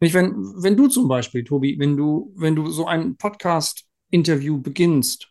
[0.00, 5.28] Nicht, wenn, wenn du zum Beispiel, Tobi, wenn du, wenn du so ein Podcast-Interview beginnst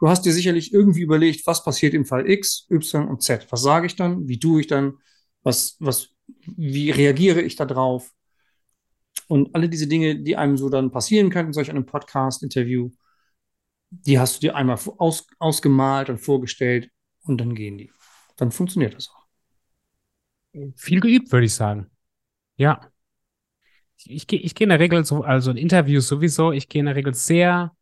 [0.00, 3.46] Du hast dir sicherlich irgendwie überlegt, was passiert im Fall X, Y und Z.
[3.50, 4.28] Was sage ich dann?
[4.28, 4.98] Wie tue ich dann?
[5.42, 6.08] Was, was,
[6.44, 8.12] wie reagiere ich da drauf?
[9.28, 12.90] Und alle diese Dinge, die einem so dann passieren könnten, solch einem Podcast-Interview,
[13.90, 16.90] die hast du dir einmal aus, ausgemalt und vorgestellt
[17.22, 17.90] und dann gehen die.
[18.36, 19.24] Dann funktioniert das auch.
[20.76, 21.90] Viel geübt, würde ich sagen.
[22.56, 22.90] Ja.
[23.96, 26.86] Ich, ich, ich gehe in der Regel so, also in Interviews sowieso, ich gehe in
[26.86, 27.74] der Regel sehr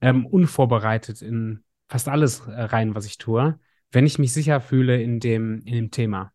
[0.00, 3.58] ähm, unvorbereitet in fast alles äh, rein, was ich tue,
[3.90, 6.32] wenn ich mich sicher fühle in dem, in dem Thema.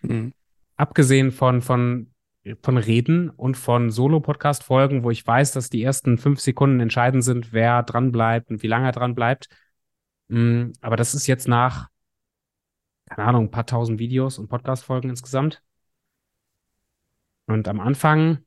[0.00, 0.32] Mhm.
[0.76, 2.13] Abgesehen von, von,
[2.62, 7.52] von Reden und von Solo-Podcast-Folgen, wo ich weiß, dass die ersten fünf Sekunden entscheidend sind,
[7.52, 9.48] wer dran bleibt und wie lange er dran bleibt.
[10.28, 11.88] Mhm, aber das ist jetzt nach,
[13.06, 15.62] keine Ahnung, ein paar tausend Videos und Podcast-Folgen insgesamt.
[17.46, 18.44] Und am Anfang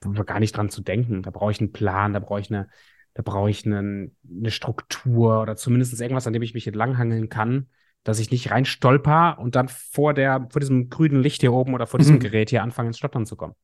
[0.00, 1.22] gar nicht dran zu denken.
[1.22, 2.68] Da brauche ich einen Plan, da brauche ich eine,
[3.14, 7.68] da brauche ich eine, eine Struktur oder zumindest irgendwas, an dem ich mich entlanghangeln kann,
[8.04, 11.74] dass ich nicht rein stolper und dann vor der, vor diesem grünen Licht hier oben
[11.74, 12.20] oder vor diesem mhm.
[12.20, 13.54] Gerät hier anfange ins Stottern zu kommen.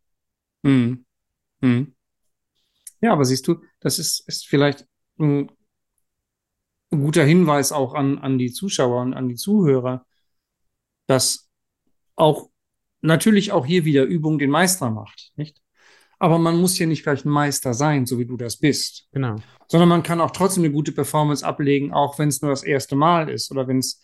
[0.63, 1.05] Mhm.
[1.61, 1.95] Mhm.
[3.01, 4.87] Ja, aber siehst du, das ist, ist vielleicht
[5.19, 5.51] ein,
[6.91, 10.07] guter Hinweis auch an, an die Zuschauer und an die Zuhörer,
[11.07, 11.51] dass
[12.17, 12.51] auch
[13.01, 15.61] natürlich auch hier wieder Übung den Meister macht, nicht?
[16.19, 19.09] Aber man muss ja nicht gleich ein Meister sein, so wie du das bist.
[19.13, 19.37] Genau.
[19.69, 22.97] Sondern man kann auch trotzdem eine gute Performance ablegen, auch wenn es nur das erste
[22.97, 24.01] Mal ist oder wenn es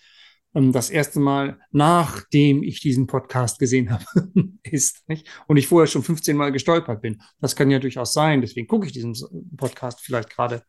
[0.52, 4.04] das erste Mal, nachdem ich diesen Podcast gesehen habe,
[4.62, 5.08] ist.
[5.08, 5.28] Nicht?
[5.46, 7.22] Und ich vorher schon 15 Mal gestolpert bin.
[7.40, 8.40] Das kann ja durchaus sein.
[8.40, 9.14] Deswegen gucke ich diesen
[9.56, 10.62] Podcast vielleicht gerade.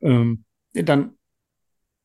[0.00, 0.44] Ähm,
[0.74, 1.16] dann,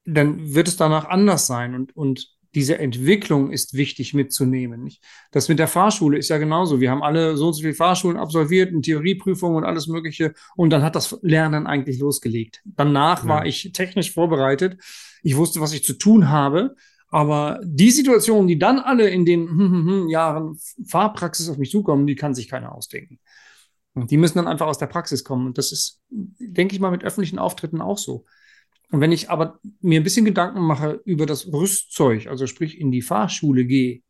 [0.06, 1.76] dann wird es danach anders sein.
[1.76, 4.84] Und, und diese Entwicklung ist wichtig mitzunehmen.
[4.84, 5.04] Nicht?
[5.32, 6.80] Das mit der Fahrschule ist ja genauso.
[6.80, 10.34] Wir haben alle so und so viele Fahrschulen absolviert, eine Theorieprüfung und alles Mögliche.
[10.56, 12.62] Und dann hat das Lernen eigentlich losgelegt.
[12.64, 13.30] Danach ja.
[13.30, 14.78] war ich technisch vorbereitet.
[15.24, 16.76] Ich wusste, was ich zu tun habe.
[17.14, 21.70] Aber die Situationen, die dann alle in den hm, hm, hm, Jahren Fahrpraxis auf mich
[21.70, 23.20] zukommen, die kann sich keiner ausdenken.
[23.94, 25.46] Und die müssen dann einfach aus der Praxis kommen.
[25.46, 28.26] Und das ist, denke ich mal, mit öffentlichen Auftritten auch so.
[28.90, 32.92] Und wenn ich aber mir ein bisschen Gedanken mache über das Rüstzeug, also sprich in
[32.92, 34.02] die Fahrschule gehe,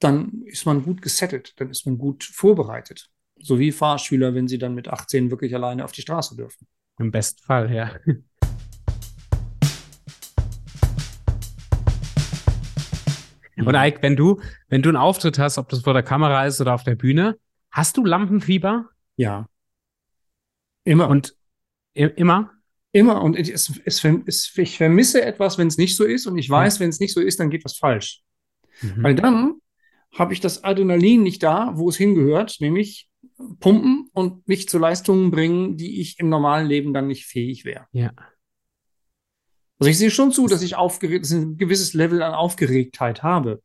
[0.00, 3.10] dann ist man gut gesettelt, dann ist man gut vorbereitet.
[3.38, 6.66] So wie Fahrschüler, wenn sie dann mit 18 wirklich alleine auf die Straße dürfen.
[6.98, 7.94] Im besten Fall, ja.
[13.56, 16.60] Und Ike, wenn du, wenn du einen Auftritt hast, ob das vor der Kamera ist
[16.60, 17.36] oder auf der Bühne,
[17.70, 18.88] hast du Lampenfieber?
[19.16, 19.48] Ja.
[20.84, 21.08] Immer.
[21.08, 21.34] Und
[21.94, 22.50] immer?
[22.92, 23.22] Immer.
[23.22, 26.26] Und es, es, es, ich vermisse etwas, wenn es nicht so ist.
[26.26, 28.22] Und ich weiß, wenn es nicht so ist, dann geht was falsch.
[28.82, 29.02] Mhm.
[29.02, 29.54] Weil dann
[30.12, 33.08] habe ich das Adrenalin nicht da, wo es hingehört, nämlich
[33.60, 37.86] pumpen und mich zu Leistungen bringen, die ich im normalen Leben dann nicht fähig wäre.
[37.92, 38.12] Ja.
[39.78, 43.22] Also ich sehe schon zu, dass ich aufgeregt, dass ich ein gewisses Level an Aufgeregtheit
[43.22, 43.62] habe.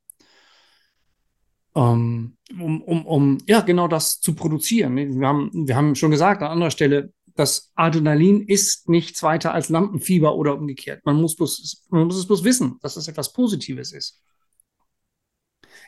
[1.74, 4.96] Um, um, um, um ja genau das zu produzieren.
[4.96, 9.70] Wir haben, wir haben schon gesagt an anderer Stelle, das Adrenalin ist nichts weiter als
[9.70, 11.06] Lampenfieber oder umgekehrt.
[11.06, 14.22] Man muss, bloß, man muss es bloß wissen, dass es etwas Positives ist.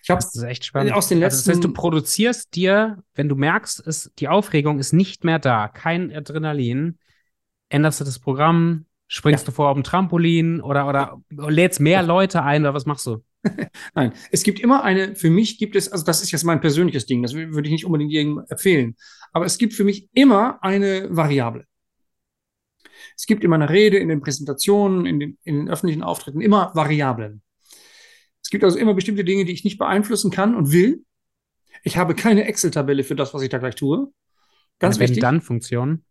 [0.03, 0.93] Ich habe das ist echt spannend.
[0.93, 4.79] Aus den letzten also das heißt, du produzierst dir, wenn du merkst, ist, die Aufregung
[4.79, 6.97] ist nicht mehr da, kein Adrenalin,
[7.69, 9.45] änderst du das Programm, springst ja.
[9.47, 13.21] du vor auf dem Trampolin oder, oder lädst mehr Leute ein oder was machst du?
[13.93, 17.07] Nein, es gibt immer eine, für mich gibt es, also das ist jetzt mein persönliches
[17.07, 18.95] Ding, das würde ich nicht unbedingt jedem empfehlen,
[19.33, 21.65] aber es gibt für mich immer eine Variable.
[23.17, 26.71] Es gibt in meiner Rede, in den Präsentationen, in den, in den öffentlichen Auftritten immer
[26.73, 27.41] Variablen.
[28.41, 31.03] Es gibt also immer bestimmte Dinge, die ich nicht beeinflussen kann und will.
[31.83, 34.11] Ich habe keine Excel-Tabelle für das, was ich da gleich tue.
[34.79, 35.17] Ganz Eine wichtig.
[35.17, 36.05] Wenn-Dann-Funktion.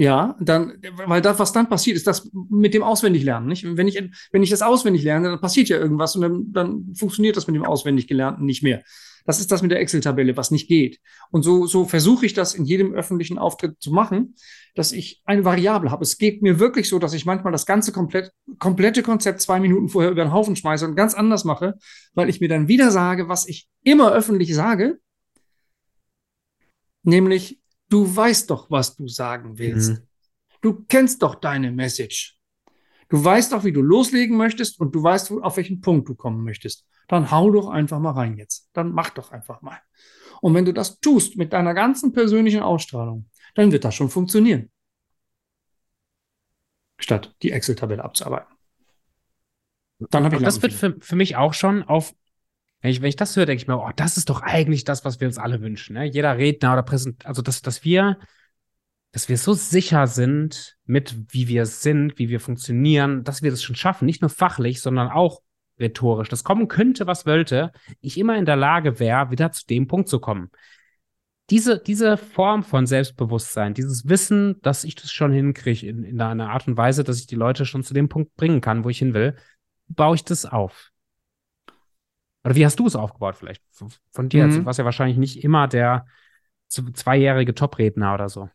[0.00, 0.74] Ja, dann,
[1.06, 3.64] weil das, was dann passiert, ist das mit dem Auswendiglernen, nicht?
[3.76, 7.36] Wenn ich, wenn ich das auswendig lerne, dann passiert ja irgendwas und dann, dann funktioniert
[7.36, 8.82] das mit dem auswendig Gelernten nicht mehr.
[9.26, 11.00] Das ist das mit der Excel-Tabelle, was nicht geht.
[11.32, 14.36] Und so, so versuche ich das in jedem öffentlichen Auftritt zu machen,
[14.76, 16.04] dass ich eine Variable habe.
[16.04, 18.30] Es geht mir wirklich so, dass ich manchmal das ganze komplett,
[18.60, 21.74] komplette Konzept zwei Minuten vorher über den Haufen schmeiße und ganz anders mache,
[22.14, 25.00] weil ich mir dann wieder sage, was ich immer öffentlich sage,
[27.02, 27.58] nämlich
[27.88, 29.90] Du weißt doch, was du sagen willst.
[29.90, 29.98] Mhm.
[30.60, 32.38] Du kennst doch deine Message.
[33.08, 36.44] Du weißt doch, wie du loslegen möchtest und du weißt, auf welchen Punkt du kommen
[36.44, 36.86] möchtest.
[37.06, 38.68] Dann hau doch einfach mal rein jetzt.
[38.74, 39.80] Dann mach doch einfach mal.
[40.42, 44.70] Und wenn du das tust mit deiner ganzen persönlichen Ausstrahlung, dann wird das schon funktionieren.
[46.98, 48.54] Statt die Excel-Tabelle abzuarbeiten.
[50.10, 52.14] Dann habe ich das wird für, für mich auch schon auf
[52.80, 55.04] wenn ich, wenn ich das höre, denke ich mir, oh, das ist doch eigentlich das,
[55.04, 55.94] was wir uns alle wünschen.
[55.94, 56.04] Ne?
[56.04, 58.18] Jeder Redner oder Präsent, also dass, dass wir,
[59.12, 63.62] dass wir so sicher sind mit, wie wir sind, wie wir funktionieren, dass wir das
[63.62, 65.42] schon schaffen, nicht nur fachlich, sondern auch
[65.80, 66.28] rhetorisch.
[66.28, 70.08] Das kommen könnte, was wollte, ich immer in der Lage wäre, wieder zu dem Punkt
[70.08, 70.50] zu kommen.
[71.50, 76.50] Diese, diese Form von Selbstbewusstsein, dieses Wissen, dass ich das schon hinkriege in, in einer
[76.50, 78.98] Art und Weise, dass ich die Leute schon zu dem Punkt bringen kann, wo ich
[78.98, 79.34] hin will,
[79.88, 80.87] baue ich das auf.
[82.48, 83.62] Oder wie hast du es aufgebaut vielleicht?
[84.10, 84.64] Von dir, mhm.
[84.64, 86.06] warst ja wahrscheinlich nicht immer der
[86.66, 88.48] zweijährige Top-Redner oder so.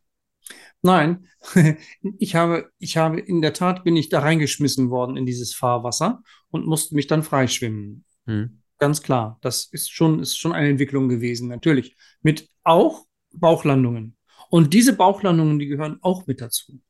[0.81, 1.27] Nein,
[2.17, 6.23] ich habe, ich habe in der Tat bin ich da reingeschmissen worden in dieses Fahrwasser
[6.49, 8.03] und musste mich dann freischwimmen.
[8.25, 8.63] Mhm.
[8.79, 11.95] Ganz klar, das ist schon, ist schon eine Entwicklung gewesen, natürlich.
[12.23, 14.17] Mit auch Bauchlandungen.
[14.49, 16.81] Und diese Bauchlandungen, die gehören auch mit dazu.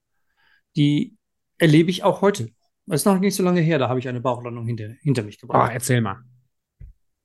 [0.78, 1.18] Die
[1.58, 2.52] erlebe ich auch heute.
[2.86, 5.38] Das ist noch nicht so lange her, da habe ich eine Bauchlandung hinter, hinter mich
[5.38, 5.70] gebracht.
[5.70, 6.24] Oh, erzähl mal.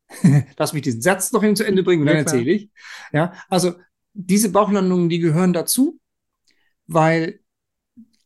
[0.57, 2.71] Lass mich diesen Satz noch hin zu Ende bringen und dann erzähle ich.
[3.13, 3.75] Ja, also
[4.15, 6.01] diese Bauchlandungen, die gehören dazu,
[6.87, 7.41] weil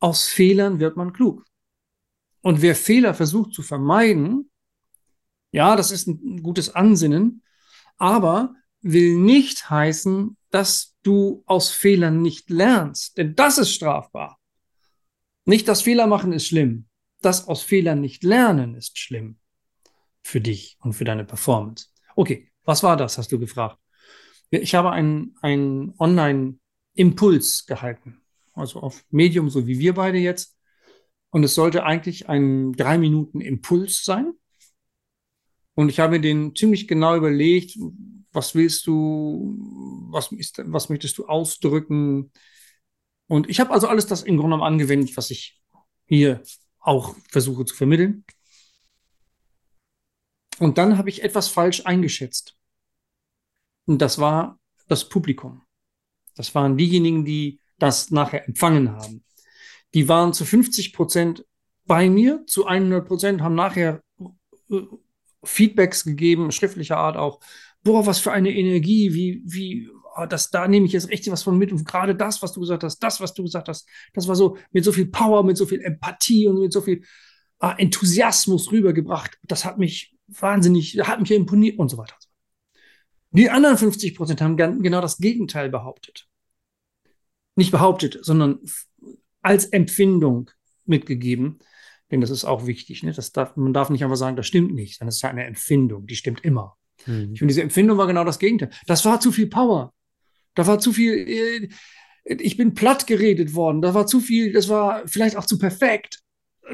[0.01, 1.45] aus Fehlern wird man klug.
[2.41, 4.51] Und wer Fehler versucht zu vermeiden,
[5.53, 7.43] ja, das ist ein gutes Ansinnen,
[7.99, 14.41] aber will nicht heißen, dass du aus Fehlern nicht lernst, denn das ist strafbar.
[15.45, 16.87] Nicht das Fehler machen ist schlimm,
[17.21, 19.42] das aus Fehlern nicht lernen ist schlimm
[20.23, 21.89] für dich und für deine Performance.
[22.17, 23.79] Okay, was war das, hast du gefragt?
[24.51, 30.57] Ich habe einen, einen Online-Impuls gehalten, also auf Medium, so wie wir beide jetzt.
[31.31, 34.33] Und es sollte eigentlich ein drei Minuten Impuls sein.
[35.75, 37.79] Und ich habe mir den ziemlich genau überlegt,
[38.33, 39.57] was willst du,
[40.11, 42.31] was, ist, was möchtest du ausdrücken?
[43.27, 45.61] Und ich habe also alles das im Grunde genommen angewendet, was ich
[46.05, 46.43] hier
[46.81, 48.25] auch versuche zu vermitteln.
[50.63, 52.57] Und dann habe ich etwas falsch eingeschätzt.
[53.85, 55.63] Und das war das Publikum.
[56.37, 59.25] Das waren diejenigen, die das nachher empfangen haben.
[59.93, 61.45] Die waren zu 50 Prozent
[61.85, 64.05] bei mir, zu 100 Prozent haben nachher
[64.71, 64.83] äh,
[65.43, 67.41] Feedbacks gegeben, schriftlicher Art auch.
[67.83, 71.43] Boah, was für eine Energie, wie, wie, oh, das, da nehme ich jetzt richtig was
[71.43, 71.73] von mit.
[71.73, 74.57] Und gerade das, was du gesagt hast, das, was du gesagt hast, das war so
[74.71, 77.03] mit so viel Power, mit so viel Empathie und mit so viel
[77.59, 79.37] äh, Enthusiasmus rübergebracht.
[79.43, 82.17] Das hat mich wahnsinnig, hat mich imponiert und so weiter.
[83.31, 86.29] Die anderen 50 Prozent haben genau das Gegenteil behauptet.
[87.57, 88.61] Nicht behauptet, sondern
[89.41, 90.51] als Empfindung
[90.85, 91.59] mitgegeben.
[92.11, 93.03] Denn das ist auch wichtig.
[93.03, 93.13] Ne?
[93.13, 95.45] Das darf, man darf nicht einfach sagen, das stimmt nicht, sondern es ist ja eine
[95.45, 96.77] Empfindung, die stimmt immer.
[97.07, 97.35] Mhm.
[97.41, 98.71] Und diese Empfindung war genau das Gegenteil.
[98.87, 99.95] Das war zu viel Power.
[100.55, 101.69] Da war zu viel, äh,
[102.25, 103.81] ich bin platt geredet worden.
[103.81, 106.22] Da war zu viel, das war vielleicht auch zu perfekt.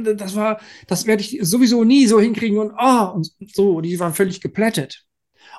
[0.00, 3.98] Das war, das werde ich sowieso nie so hinkriegen und ah, oh, und so, die
[3.98, 5.06] waren völlig geplättet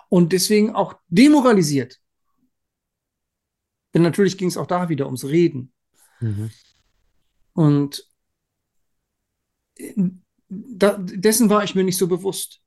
[0.09, 1.99] und deswegen auch demoralisiert.
[3.93, 5.73] Denn natürlich ging es auch da wieder ums Reden.
[6.19, 6.51] Mhm.
[7.53, 8.05] Und
[9.77, 9.93] äh,
[10.47, 12.61] da, dessen war ich mir nicht so bewusst.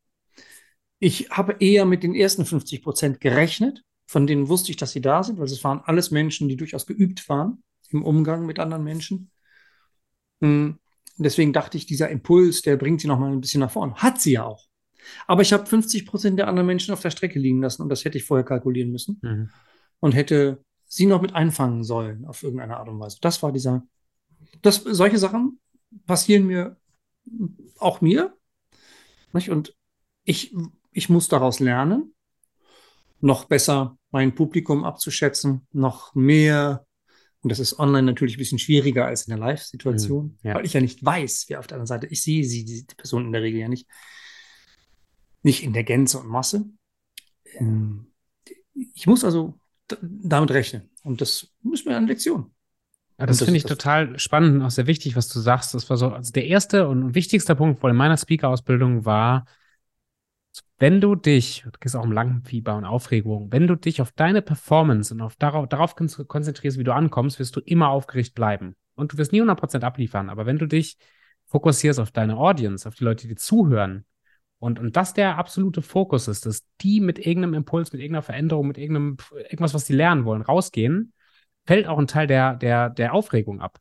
[0.99, 3.83] Ich habe eher mit den ersten 50 Prozent gerechnet.
[4.07, 6.87] Von denen wusste ich, dass sie da sind, weil es waren alles Menschen, die durchaus
[6.87, 9.31] geübt waren im Umgang mit anderen Menschen.
[11.19, 13.95] Deswegen dachte ich, dieser Impuls, der bringt sie noch mal ein bisschen nach vorne.
[13.95, 14.67] Hat sie ja auch.
[15.27, 18.05] Aber ich habe 50 Prozent der anderen Menschen auf der Strecke liegen lassen und das
[18.05, 19.51] hätte ich vorher kalkulieren müssen mhm.
[20.01, 23.19] und hätte sie noch mit einfangen sollen auf irgendeine Art und Weise.
[23.21, 23.83] Das war dieser,
[24.63, 25.59] das, solche Sachen
[26.07, 26.77] passieren mir,
[27.79, 28.37] auch mir.
[29.33, 29.51] Nicht?
[29.51, 29.75] Und
[30.25, 30.55] ich,
[30.93, 32.15] ich muss daraus lernen,
[33.21, 36.87] noch besser mein Publikum abzuschätzen, noch mehr
[37.43, 40.55] und das ist online natürlich ein bisschen schwieriger als in der Live-Situation, mhm, ja.
[40.55, 43.27] weil ich ja nicht weiß, wer auf der anderen Seite, ich sehe sie, die Person
[43.27, 43.87] in der Regel ja nicht
[45.43, 46.65] nicht in der Gänze und Masse.
[47.59, 48.07] Ähm,
[48.75, 49.59] ich muss also
[50.01, 50.91] damit rechnen.
[51.03, 52.53] Und das ist mir eine Lektion.
[53.19, 55.75] Ja, das, das finde ich total spannend und auch sehr wichtig, was du sagst.
[55.75, 59.45] Das war so, also der erste und wichtigste Punkt in meiner Speaker-Ausbildung war,
[60.79, 64.43] wenn du dich, du gehst auch um Langfieber und Aufregung, wenn du dich auf deine
[64.43, 68.77] Performance und auf darauf, darauf konzentrierst, wie du ankommst, wirst du immer aufgeregt bleiben.
[68.95, 70.29] Und du wirst nie 100% abliefern.
[70.29, 70.99] Aber wenn du dich
[71.47, 74.05] fokussierst auf deine Audience, auf die Leute, die zuhören,
[74.59, 78.69] und, und das der absolute Fokus ist, dass die mit irgendeinem Impuls, mit irgendeiner Veränderung,
[78.69, 81.13] mit irgendeinem, irgendwas, was die lernen wollen, rausgehen,
[81.67, 83.81] fällt auch ein Teil der, der, der Aufregung ab.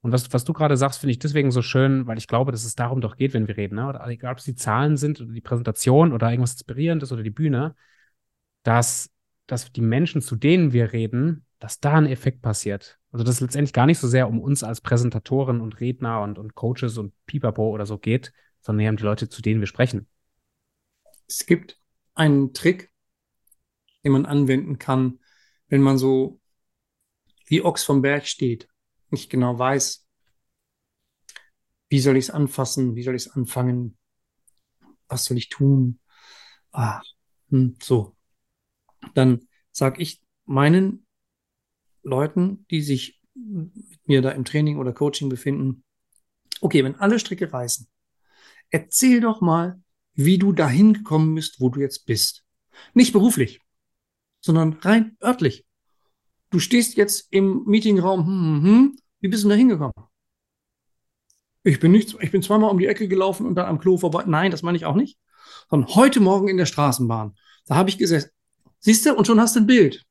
[0.00, 2.64] Und was, was du gerade sagst, finde ich deswegen so schön, weil ich glaube, dass
[2.64, 3.88] es darum doch geht, wenn wir reden, ne?
[3.88, 7.30] oder egal, ob es die Zahlen sind oder die Präsentation oder irgendwas Inspirierendes oder die
[7.30, 7.74] Bühne,
[8.62, 9.10] dass,
[9.46, 12.98] dass die Menschen, zu denen wir reden, dass da ein Effekt passiert.
[13.10, 16.38] Also dass es letztendlich gar nicht so sehr um uns als Präsentatoren und Redner und,
[16.38, 19.66] und Coaches und Pipapo oder so geht, sondern eher um die Leute, zu denen wir
[19.66, 20.06] sprechen.
[21.26, 21.80] Es gibt
[22.14, 22.92] einen Trick,
[24.04, 25.18] den man anwenden kann,
[25.68, 26.40] wenn man so
[27.46, 28.68] wie Ochs vom Berg steht,
[29.10, 30.06] nicht genau weiß,
[31.90, 33.96] wie soll ich es anfassen, wie soll ich es anfangen,
[35.08, 36.00] was soll ich tun,
[36.72, 37.00] ah,
[37.50, 38.16] hm, so.
[39.14, 41.06] Dann sage ich meinen
[42.02, 45.84] Leuten, die sich mit mir da im Training oder Coaching befinden,
[46.60, 47.88] okay, wenn alle Stricke reißen,
[48.70, 49.80] erzähl doch mal,
[50.14, 52.44] wie du dahin gekommen bist, wo du jetzt bist.
[52.92, 53.60] Nicht beruflich,
[54.40, 55.64] sondern rein örtlich.
[56.50, 59.92] Du stehst jetzt im Meetingraum, hm, hm, hm, wie bist du da hingekommen?
[61.62, 64.24] Ich bin nicht, ich bin zweimal um die Ecke gelaufen und dann am Klo vorbei.
[64.26, 65.18] Nein, das meine ich auch nicht.
[65.68, 67.36] Sondern heute Morgen in der Straßenbahn.
[67.66, 68.30] Da habe ich gesessen.
[68.78, 70.06] Siehst du, und schon hast du ein Bild.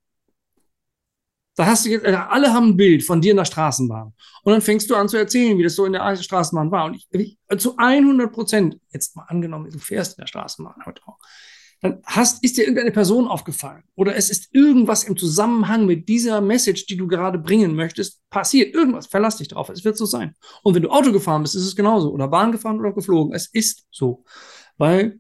[1.56, 4.14] Da hast du jetzt, äh, alle haben ein Bild von dir in der Straßenbahn.
[4.44, 6.86] Und dann fängst du an zu erzählen, wie das so in der Straßenbahn war.
[6.86, 11.02] Und ich, ich zu 100 Prozent, jetzt mal angenommen, du fährst in der Straßenbahn heute
[11.08, 11.18] auch,
[11.82, 16.42] dann hast, ist dir irgendeine Person aufgefallen oder es ist irgendwas im Zusammenhang mit dieser
[16.42, 18.74] Message, die du gerade bringen möchtest, passiert.
[18.74, 20.36] Irgendwas, verlass dich drauf, es wird so sein.
[20.64, 22.12] Und wenn du Auto gefahren bist, ist es genauso.
[22.12, 24.24] Oder Bahn gefahren oder geflogen, es ist so.
[24.78, 25.20] Weil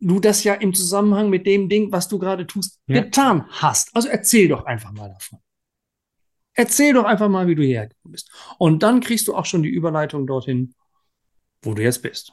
[0.00, 3.02] du das ja im Zusammenhang mit dem Ding, was du gerade tust, ja.
[3.02, 3.94] getan hast.
[3.94, 5.38] Also erzähl doch einfach mal davon.
[6.54, 8.32] Erzähl doch einfach mal, wie du hierher gekommen bist.
[8.58, 10.74] Und dann kriegst du auch schon die Überleitung dorthin,
[11.62, 12.32] wo du jetzt bist.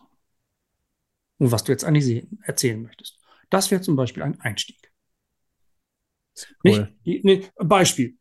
[1.37, 3.19] Und was du jetzt eigentlich sehen, erzählen möchtest.
[3.49, 4.91] Das wäre zum Beispiel ein Einstieg.
[6.63, 6.93] Cool.
[7.03, 8.17] Nicht, nee, Beispiel.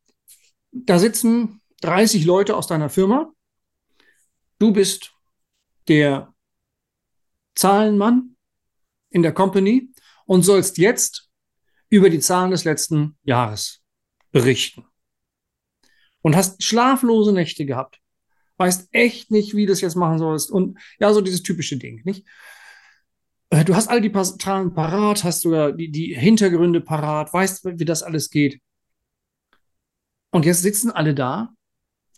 [0.70, 3.32] Da sitzen 30 Leute aus deiner Firma.
[4.58, 5.12] Du bist
[5.88, 6.34] der
[7.54, 8.36] Zahlenmann
[9.10, 9.90] in der Company
[10.26, 11.30] und sollst jetzt
[11.88, 13.82] über die Zahlen des letzten Jahres
[14.32, 14.84] berichten
[16.22, 18.00] und hast schlaflose Nächte gehabt.
[18.56, 20.50] Weißt echt nicht, wie du das jetzt machen sollst.
[20.50, 22.26] Und ja, so dieses typische Ding, nicht?
[23.54, 27.84] Äh, du hast all die Zahlen parat, hast sogar die, die Hintergründe parat, weißt, wie
[27.84, 28.60] das alles geht.
[30.32, 31.50] Und jetzt sitzen alle da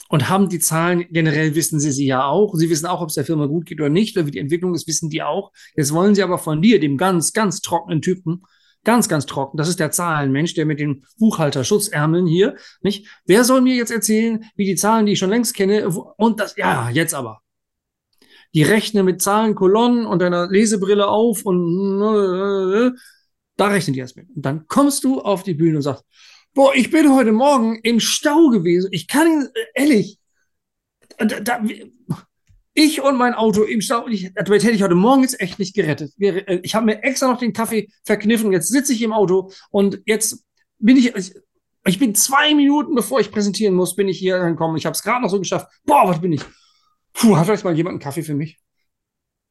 [0.08, 2.54] und haben die Zahlen, generell wissen sie sie ja auch.
[2.54, 4.74] Sie wissen auch, ob es der Firma gut geht oder nicht, oder wie die Entwicklung
[4.74, 5.52] ist, wissen die auch.
[5.76, 8.42] Jetzt wollen sie aber von dir, dem ganz, ganz trockenen Typen,
[8.84, 13.08] ganz, ganz trocken, das ist der Zahlenmensch, der mit den Buchhalterschutzärmeln hier, nicht?
[13.26, 16.56] Wer soll mir jetzt erzählen, wie die Zahlen, die ich schon längst kenne, und das,
[16.56, 17.42] ja, jetzt aber.
[18.56, 22.90] Die rechnen mit Zahlenkolonnen und deiner Lesebrille auf und äh,
[23.56, 24.28] da rechnen die erst mit.
[24.34, 26.04] Und dann kommst du auf die Bühne und sagst,
[26.56, 28.88] Boah, ich bin heute Morgen im Stau gewesen.
[28.90, 30.18] Ich kann, ehrlich,
[31.18, 31.62] da, da,
[32.72, 35.74] ich und mein Auto im Stau, ich, damit hätte ich heute Morgen jetzt echt nicht
[35.74, 36.14] gerettet.
[36.18, 38.52] Äh, ich habe mir extra noch den Kaffee verkniffen.
[38.52, 40.46] Jetzt sitze ich im Auto und jetzt
[40.78, 41.12] bin ich,
[41.84, 44.78] ich bin zwei Minuten, bevor ich präsentieren muss, bin ich hier angekommen.
[44.78, 45.68] Ich habe es gerade noch so geschafft.
[45.84, 46.40] Boah, was bin ich?
[47.18, 48.60] Puh, hat vielleicht mal jemand einen Kaffee für mich?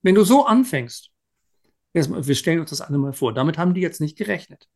[0.01, 1.11] Wenn du so anfängst,
[1.93, 4.67] wir stellen uns das alle mal vor, damit haben die jetzt nicht gerechnet.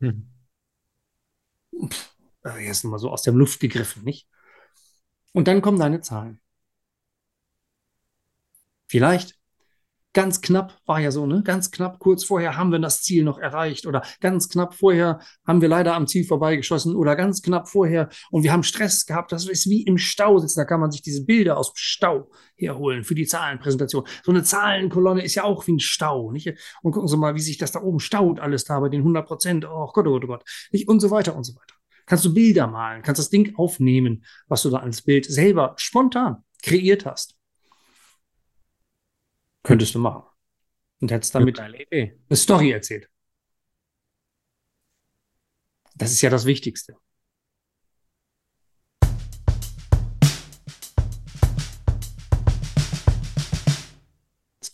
[0.00, 0.32] Hm
[1.88, 2.16] pff,
[2.60, 4.28] jetzt mal so aus der Luft gegriffen, nicht?
[5.32, 6.40] Und dann kommen deine Zahlen.
[8.86, 9.38] Vielleicht
[10.12, 11.42] ganz knapp war ja so, ne?
[11.42, 15.60] Ganz knapp kurz vorher haben wir das Ziel noch erreicht oder ganz knapp vorher haben
[15.60, 19.32] wir leider am Ziel vorbeigeschossen oder ganz knapp vorher und wir haben Stress gehabt.
[19.32, 20.60] Das ist wie im Stau sitzen.
[20.60, 24.04] Da kann man sich diese Bilder aus dem Stau herholen für die Zahlenpräsentation.
[24.22, 26.52] So eine Zahlenkolonne ist ja auch wie ein Stau, nicht?
[26.82, 29.26] Und gucken Sie mal, wie sich das da oben staut alles da bei den 100
[29.26, 29.64] Prozent.
[29.64, 30.44] Oh Gott, oh Gott, oh Gott.
[30.70, 30.88] Nicht?
[30.88, 31.74] Und so weiter und so weiter.
[32.06, 36.44] Kannst du Bilder malen, kannst das Ding aufnehmen, was du da als Bild selber spontan
[36.62, 37.36] kreiert hast.
[39.62, 40.24] Könntest du machen.
[41.00, 43.08] Und hättest damit eine Story erzählt.
[45.96, 46.96] Das ist ja das Wichtigste.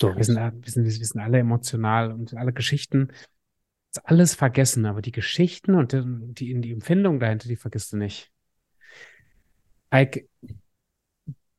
[0.00, 3.08] Wir sind, wir, sind, wir sind alle emotional und alle Geschichten
[3.90, 8.30] ist alles vergessen, aber die Geschichten und die, die Empfindung dahinter, die vergisst du nicht.
[9.92, 10.28] Ike,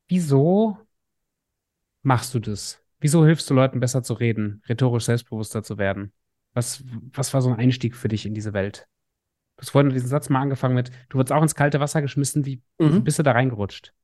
[0.08, 0.78] wieso
[2.02, 2.82] machst du das?
[3.00, 6.12] Wieso hilfst du Leuten besser zu reden, rhetorisch selbstbewusster zu werden?
[6.52, 8.86] Was, was war so ein Einstieg für dich in diese Welt?
[9.56, 12.44] Du hast vorhin diesen Satz mal angefangen mit, du wurdest auch ins kalte Wasser geschmissen,
[12.44, 13.04] wie mhm.
[13.04, 13.94] bist du da reingerutscht?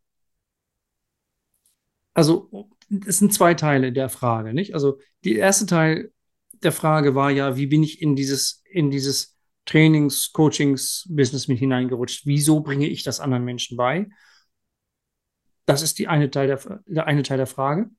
[2.15, 2.71] Also,
[3.07, 4.75] es sind zwei Teile der Frage, nicht?
[4.75, 6.13] Also, der erste Teil
[6.63, 11.59] der Frage war ja, wie bin ich in dieses, in dieses Trainings, Coachings, Business mit
[11.59, 12.25] hineingerutscht?
[12.25, 14.09] Wieso bringe ich das anderen Menschen bei?
[15.67, 17.91] Das ist die eine Teil der, der eine Teil der Frage,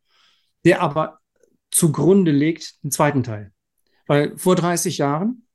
[0.66, 1.20] der aber
[1.72, 3.52] zugrunde legt den zweiten Teil.
[4.08, 5.48] Weil vor 30 Jahren,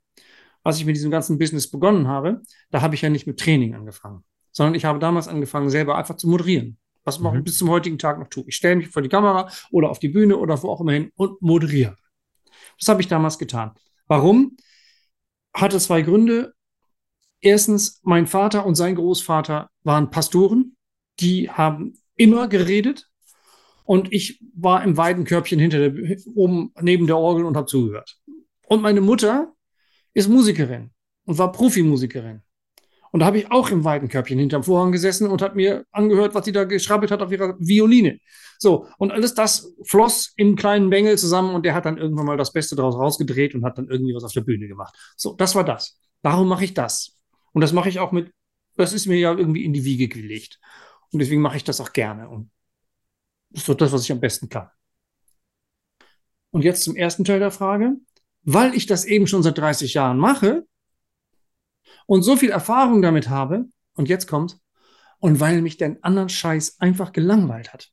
[0.63, 3.75] als ich mit diesem ganzen Business begonnen habe, da habe ich ja nicht mit Training
[3.75, 6.79] angefangen, sondern ich habe damals angefangen, selber einfach zu moderieren.
[7.05, 7.43] Was ich mhm.
[7.43, 8.45] bis zum heutigen Tag noch tue.
[8.47, 11.11] Ich stelle mich vor die Kamera oder auf die Bühne oder wo auch immer hin
[11.17, 11.97] und moderiere.
[12.79, 13.73] Das habe ich damals getan.
[14.07, 14.57] Warum?
[15.53, 16.55] Hatte zwei Gründe.
[17.41, 20.77] Erstens, mein Vater und sein Großvater waren Pastoren.
[21.19, 23.11] Die haben immer geredet.
[23.85, 28.19] Und ich war im Weidenkörbchen hinter der, oben neben der Orgel und habe zugehört.
[28.67, 29.53] Und meine Mutter
[30.15, 30.91] ist Musikerin
[31.25, 32.43] und war Profimusikerin.
[33.13, 36.47] Und da habe ich auch im Weidenkörbchen hinterm Vorhang gesessen und habe mir angehört, was
[36.47, 38.19] sie da geschrabbelt hat auf ihrer Violine.
[38.59, 42.39] So, und alles das floss im kleinen Bengel zusammen und der hat dann irgendwann mal
[42.39, 44.95] das Beste daraus rausgedreht und hat dann irgendwie was auf der Bühne gemacht.
[45.17, 45.99] So, das war das.
[46.23, 47.19] Warum mache ich das?
[47.53, 48.33] Und das mache ich auch mit,
[48.77, 50.59] das ist mir ja irgendwie in die Wiege gelegt.
[51.11, 52.31] Und deswegen mache ich das auch gerne.
[52.31, 52.51] Und
[53.55, 54.71] so das, was ich am besten kann.
[56.51, 57.97] Und jetzt zum ersten Teil der Frage.
[58.43, 60.67] Weil ich das eben schon seit 30 Jahren mache,
[62.07, 64.59] und so viel Erfahrung damit habe, und jetzt kommt,
[65.21, 67.93] und weil mich den anderen Scheiß einfach gelangweilt hat.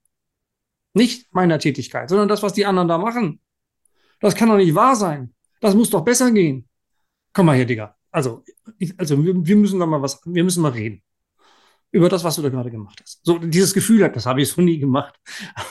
[0.94, 3.40] Nicht meiner Tätigkeit, sondern das, was die anderen da machen.
[4.20, 5.36] Das kann doch nicht wahr sein.
[5.62, 6.68] Das muss doch besser gehen.
[7.34, 7.96] Komm mal her, Digga.
[8.10, 8.44] Also,
[8.80, 11.04] ich, also wir, wir müssen da mal was, wir müssen mal reden
[11.92, 13.20] über das, was du da gerade gemacht hast.
[13.24, 15.16] So dieses Gefühl hat, das habe ich so nie gemacht.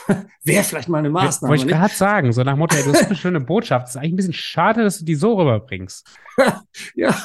[0.43, 1.51] Wäre vielleicht mal eine Maßnahme.
[1.51, 3.87] Wollte ich gerade sagen, so nach Motto, du hast eine schöne Botschaft.
[3.87, 6.05] Es ist eigentlich ein bisschen schade, dass du die so rüberbringst.
[6.95, 7.15] ja,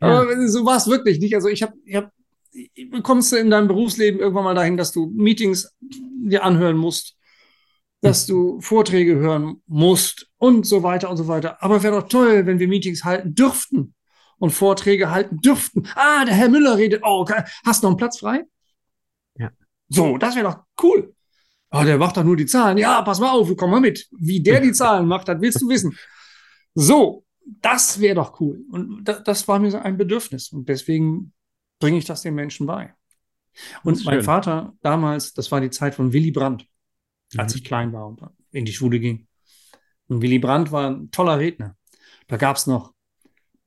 [0.00, 0.48] aber, ja.
[0.48, 1.34] so war es wirklich nicht.
[1.34, 2.12] Also ich habe, ich hab,
[3.02, 7.16] kommst du in deinem Berufsleben irgendwann mal dahin, dass du Meetings dir anhören musst,
[8.00, 11.62] dass du Vorträge hören musst und so weiter und so weiter.
[11.62, 13.94] Aber wäre doch toll, wenn wir Meetings halten dürften
[14.40, 15.86] und Vorträge halten dürften.
[15.94, 17.02] Ah, der Herr Müller redet.
[17.04, 17.26] Oh,
[17.64, 18.44] hast du noch einen Platz frei?
[19.36, 19.50] Ja.
[19.88, 21.14] So, das wäre doch cool.
[21.70, 22.78] Oh, der macht doch nur die Zahlen.
[22.78, 24.08] Ja, pass mal auf, komm mal mit.
[24.18, 25.96] Wie der die Zahlen macht, das willst du wissen.
[26.74, 28.64] So, das wäre doch cool.
[28.70, 30.50] Und das, das war mir so ein Bedürfnis.
[30.52, 31.32] Und deswegen
[31.78, 32.94] bringe ich das den Menschen bei.
[33.84, 36.66] Und mein Vater damals, das war die Zeit von Willy Brandt,
[37.36, 37.58] als mhm.
[37.58, 38.22] ich klein war und
[38.52, 39.26] in die Schule ging.
[40.08, 41.76] Und Willy Brandt war ein toller Redner.
[42.26, 42.94] Da gab es noch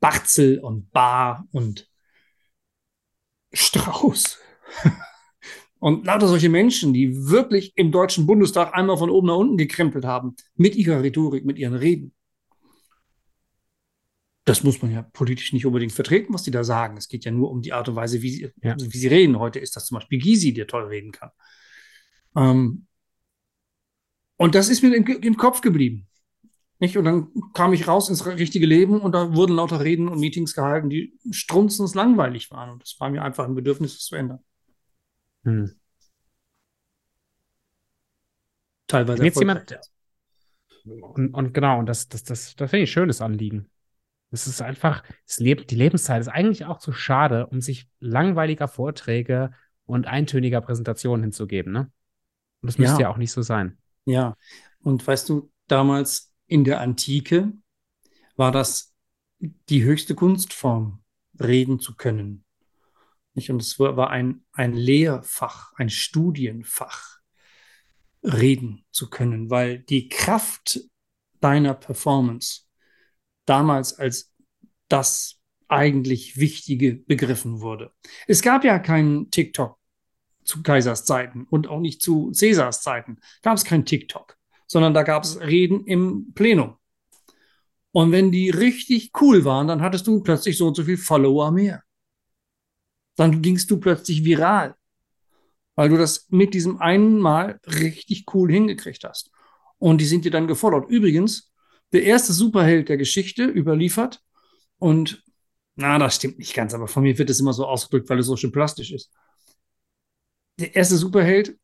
[0.04, 1.90] Barzel und Bar und
[3.54, 4.38] Strauß.
[5.80, 10.06] Und lauter solche Menschen, die wirklich im Deutschen Bundestag einmal von oben nach unten gekrempelt
[10.06, 12.14] haben, mit ihrer Rhetorik, mit ihren Reden.
[14.46, 16.96] Das muss man ja politisch nicht unbedingt vertreten, was die da sagen.
[16.96, 18.78] Es geht ja nur um die Art und Weise, wie sie, ja.
[18.80, 19.40] wie sie reden.
[19.40, 21.32] Heute ist das zum Beispiel Gysi, der toll reden kann.
[22.38, 22.88] Ähm,
[24.38, 26.08] und das ist mir im, im Kopf geblieben.
[26.84, 26.98] Nicht?
[26.98, 30.54] Und dann kam ich raus ins richtige Leben und da wurden lauter Reden und Meetings
[30.54, 32.72] gehalten, die strunzens langweilig waren.
[32.72, 34.40] Und das war mir einfach ein Bedürfnis, das zu ändern.
[35.46, 35.72] Hm.
[38.88, 39.24] Teilweise.
[39.24, 39.80] Jetzt jemand,
[40.84, 43.70] und, und, genau, und das, das, das, das finde ich ein schönes Anliegen.
[44.32, 48.68] Es ist einfach, das Leben, die Lebenszeit ist eigentlich auch zu schade, um sich langweiliger
[48.68, 49.52] Vorträge
[49.86, 51.92] und eintöniger Präsentationen hinzugeben, ne?
[52.62, 53.08] Und das müsste ja.
[53.08, 53.78] ja auch nicht so sein.
[54.04, 54.36] Ja,
[54.82, 57.52] und weißt du, damals in der Antike
[58.36, 58.94] war das
[59.40, 61.04] die höchste Kunstform,
[61.40, 62.46] reden zu können.
[63.34, 67.18] Und es war ein, ein Lehrfach, ein Studienfach,
[68.22, 70.80] reden zu können, weil die Kraft
[71.42, 72.68] deiner Performance
[73.46, 74.32] damals als
[74.90, 77.92] das eigentlich Wichtige begriffen wurde.
[78.28, 79.80] Es gab ja keinen TikTok
[80.44, 83.18] zu Kaisers Zeiten und auch nicht zu Cäsars Zeiten.
[83.42, 84.38] Gab es kein TikTok,
[84.74, 86.76] sondern da gab es Reden im Plenum.
[87.92, 91.52] Und wenn die richtig cool waren, dann hattest du plötzlich so und so viel Follower
[91.52, 91.84] mehr
[93.16, 94.76] dann gingst du plötzlich viral,
[95.76, 99.32] weil du das mit diesem einen Mal richtig cool hingekriegt hast.
[99.78, 100.90] Und die sind dir dann gefordert.
[100.90, 101.52] Übrigens,
[101.92, 104.22] der erste Superheld der Geschichte überliefert
[104.78, 105.24] und
[105.76, 108.28] na, das stimmt nicht ganz, aber von mir wird es immer so ausgedrückt, weil es
[108.28, 109.12] so schön plastisch ist.
[110.60, 111.58] Der erste Superheld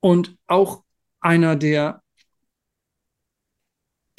[0.00, 0.84] und auch
[1.20, 2.01] einer, der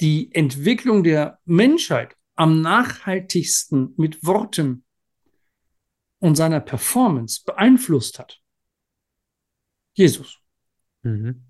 [0.04, 4.84] die Entwicklung der Menschheit am nachhaltigsten mit Worten
[6.18, 8.42] und seiner Performance beeinflusst hat.
[9.94, 10.40] Jesus.
[11.04, 11.46] Mhm.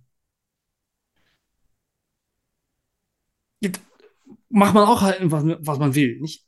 [4.51, 6.47] Macht man auch halt, was, was man will, nicht?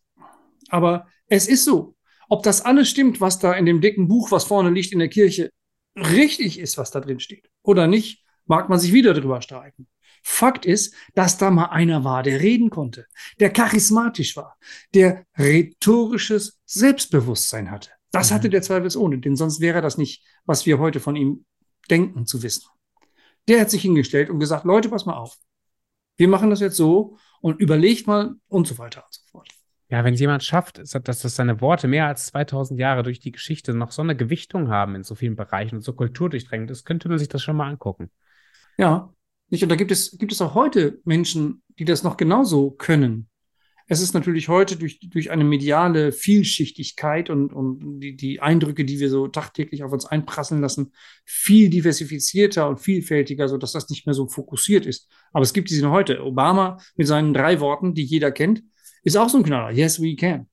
[0.68, 1.96] Aber es ist so.
[2.28, 5.08] Ob das alles stimmt, was da in dem dicken Buch, was vorne liegt in der
[5.08, 5.50] Kirche,
[5.96, 9.88] richtig ist, was da drin steht, oder nicht, mag man sich wieder drüber streiten.
[10.28, 13.06] Fakt ist, dass da mal einer war, der reden konnte,
[13.38, 14.58] der charismatisch war,
[14.92, 17.90] der rhetorisches Selbstbewusstsein hatte.
[18.10, 18.50] Das hatte mhm.
[18.50, 21.44] der zweifelsohne, denn sonst wäre das nicht, was wir heute von ihm
[21.88, 22.68] denken zu wissen.
[23.46, 25.38] Der hat sich hingestellt und gesagt, Leute, pass mal auf.
[26.16, 29.48] Wir machen das jetzt so und überlegt mal und so weiter und so fort.
[29.88, 33.74] Ja, wenn jemand schafft, dass, dass seine Worte mehr als 2000 Jahre durch die Geschichte
[33.74, 37.20] noch so eine Gewichtung haben in so vielen Bereichen und so kulturdurchdrängend ist, könnte man
[37.20, 38.10] sich das schon mal angucken.
[38.76, 39.14] Ja,
[39.48, 39.62] nicht?
[39.62, 43.28] Und da gibt es, gibt es auch heute Menschen, die das noch genauso können.
[43.88, 48.98] Es ist natürlich heute durch, durch eine mediale Vielschichtigkeit und, und die, die Eindrücke, die
[48.98, 50.92] wir so tagtäglich auf uns einprasseln lassen,
[51.24, 55.08] viel diversifizierter und vielfältiger, so dass das nicht mehr so fokussiert ist.
[55.32, 56.24] Aber es gibt diese noch heute.
[56.24, 58.64] Obama mit seinen drei Worten, die jeder kennt,
[59.04, 59.70] ist auch so ein Knaller.
[59.70, 60.48] Yes, we can.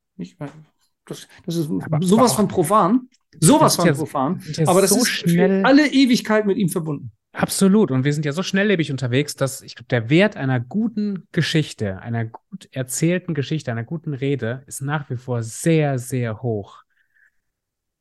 [1.05, 3.09] Das, das ist aber, sowas von profan.
[3.39, 4.43] Sowas von profan.
[4.67, 7.11] aber das so ist für alle Ewigkeit mit ihm verbunden.
[7.43, 7.91] Absolut.
[7.91, 11.99] Und wir sind ja so schnelllebig unterwegs, dass ich glaube, der Wert einer guten Geschichte,
[11.99, 16.83] einer gut erzählten Geschichte, einer guten Rede ist nach wie vor sehr, sehr hoch.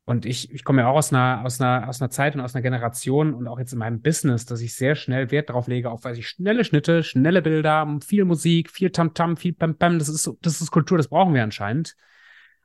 [0.05, 2.55] Und ich, ich komme ja auch aus einer, aus, einer, aus einer Zeit und aus
[2.55, 5.91] einer Generation und auch jetzt in meinem Business, dass ich sehr schnell Wert darauf lege,
[5.91, 9.99] auf weiß ich, schnelle Schnitte, schnelle Bilder, viel Musik, viel Tamtam, -Tam, viel Pam Pam.
[9.99, 11.97] Das ist, das ist Kultur, das brauchen wir anscheinend.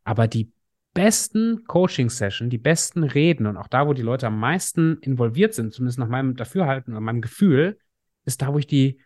[0.04, 0.52] Aber die
[0.98, 5.72] besten Coaching-Session, die besten Reden und auch da, wo die Leute am meisten involviert sind,
[5.72, 7.78] zumindest nach meinem Dafürhalten oder meinem Gefühl,
[8.24, 9.00] ist da, wo ich die,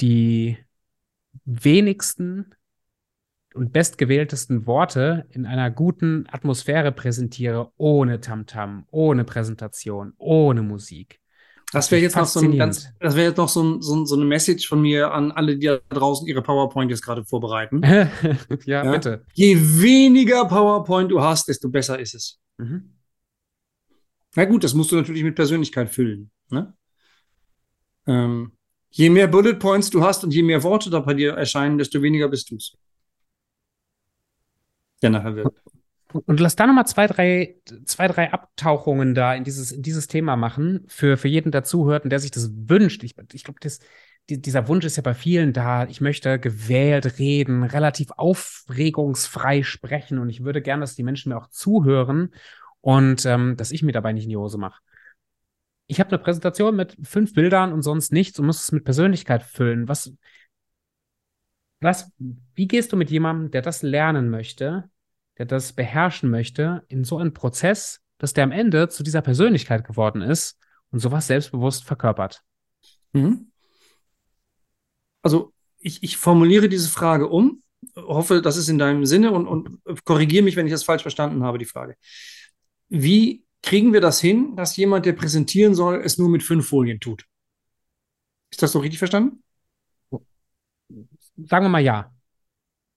[0.00, 0.58] die
[1.44, 2.52] wenigsten
[3.54, 11.20] und bestgewähltesten Worte in einer guten Atmosphäre präsentiere, ohne Tamtam, -Tam, ohne Präsentation, ohne Musik.
[11.74, 14.14] Das wäre jetzt noch so ein ganz, das wäre jetzt noch so, ein, so, so,
[14.14, 17.82] eine Message von mir an alle, die da draußen ihre PowerPoint jetzt gerade vorbereiten.
[18.64, 19.24] ja, ja, bitte.
[19.32, 22.38] Je weniger PowerPoint du hast, desto besser ist es.
[22.58, 22.94] Mhm.
[24.36, 26.30] Na gut, das musst du natürlich mit Persönlichkeit füllen.
[26.50, 26.74] Ne?
[28.06, 28.52] Ähm,
[28.90, 32.00] je mehr Bullet Points du hast und je mehr Worte da bei dir erscheinen, desto
[32.02, 32.76] weniger bist du es.
[35.02, 35.63] Der nachher wird.
[36.14, 40.36] Und lass da nochmal zwei, drei, zwei, drei Abtauchungen da in dieses, in dieses Thema
[40.36, 43.02] machen für, für jeden, der zuhört und der sich das wünscht.
[43.02, 43.58] Ich, ich glaube,
[44.30, 45.86] die, dieser Wunsch ist ja bei vielen da.
[45.86, 51.38] Ich möchte gewählt reden, relativ aufregungsfrei sprechen und ich würde gerne, dass die Menschen mir
[51.38, 52.32] auch zuhören
[52.80, 54.80] und ähm, dass ich mir dabei nicht in die Hose mache.
[55.86, 59.42] ich habe eine Präsentation mit fünf Bildern und sonst nichts und muss es mit Persönlichkeit
[59.42, 59.88] füllen.
[59.88, 60.14] Was,
[61.80, 62.10] was,
[62.54, 64.90] wie gehst du mit jemandem, der das lernen möchte,
[65.38, 69.84] der das beherrschen möchte, in so einen Prozess, dass der am Ende zu dieser Persönlichkeit
[69.84, 70.58] geworden ist
[70.90, 72.42] und sowas selbstbewusst verkörpert?
[73.12, 73.50] Mhm.
[75.22, 77.62] Also ich, ich formuliere diese Frage um,
[77.96, 81.42] hoffe, das ist in deinem Sinne und, und korrigiere mich, wenn ich das falsch verstanden
[81.42, 81.96] habe, die Frage.
[82.88, 87.00] Wie kriegen wir das hin, dass jemand, der präsentieren soll, es nur mit fünf Folien
[87.00, 87.24] tut?
[88.50, 89.42] Ist das so richtig verstanden?
[91.36, 92.14] Sagen wir mal ja.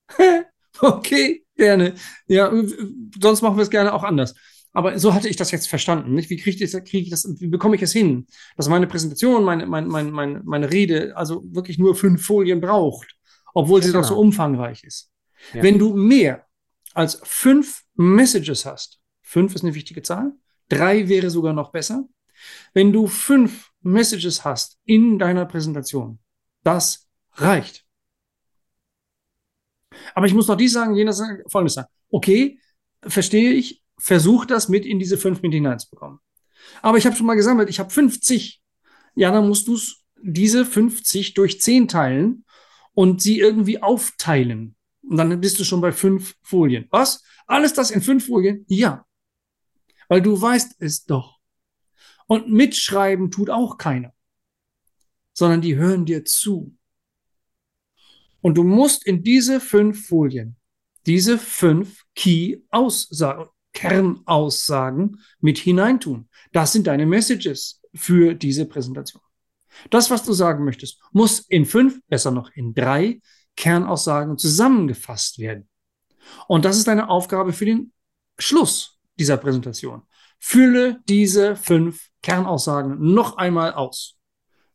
[0.80, 1.94] okay, gerne.
[2.26, 2.50] Ja,
[3.20, 4.34] sonst machen wir es gerne auch anders.
[4.72, 6.14] Aber so hatte ich das jetzt verstanden.
[6.14, 6.30] Nicht?
[6.30, 9.44] Wie kriege ich, das, krieg ich das, wie bekomme ich es hin, dass meine Präsentation,
[9.44, 13.16] meine, meine, meine, meine Rede also wirklich nur fünf Folien braucht,
[13.54, 14.02] obwohl ja, sie genau.
[14.02, 15.10] doch so umfangreich ist.
[15.52, 15.62] Ja.
[15.62, 16.46] Wenn du mehr
[16.94, 20.32] als fünf Messages hast, fünf ist eine wichtige Zahl,
[20.68, 22.04] drei wäre sogar noch besser.
[22.72, 26.18] Wenn du fünf Messages hast in deiner Präsentation,
[26.62, 27.87] das reicht.
[30.14, 31.88] Aber ich muss noch dies sagen, jenes sagen, folgendes sagen.
[32.10, 32.58] Okay,
[33.02, 36.20] verstehe ich, versuch das mit in diese fünf mit hineinzubekommen.
[36.82, 38.62] Aber ich habe schon mal gesammelt, ich habe 50.
[39.14, 39.78] Ja, dann musst du
[40.22, 42.44] diese 50 durch 10 teilen
[42.94, 44.76] und sie irgendwie aufteilen.
[45.02, 46.86] Und dann bist du schon bei fünf Folien.
[46.90, 47.22] Was?
[47.46, 48.64] Alles das in fünf Folien?
[48.68, 49.06] Ja.
[50.08, 51.38] Weil du weißt es doch.
[52.26, 54.12] Und mitschreiben tut auch keiner.
[55.32, 56.76] Sondern die hören dir zu.
[58.48, 60.56] Und du musst in diese fünf Folien
[61.04, 66.30] diese fünf Key-Aussagen, Kernaussagen mit hineintun.
[66.52, 69.22] Das sind deine Messages für diese Präsentation.
[69.90, 73.20] Das, was du sagen möchtest, muss in fünf, besser noch in drei
[73.54, 75.68] Kernaussagen zusammengefasst werden.
[76.46, 77.92] Und das ist deine Aufgabe für den
[78.38, 80.04] Schluss dieser Präsentation.
[80.38, 84.16] Fülle diese fünf Kernaussagen noch einmal aus.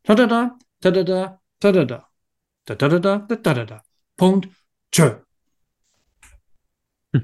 [0.03, 1.85] Ta-da-da, ta-da-da, ta-da-da.
[1.85, 2.12] Da, da,
[2.65, 3.83] da, da, da, da, da, da.
[4.15, 4.49] Punkt.
[4.91, 5.17] Tschö.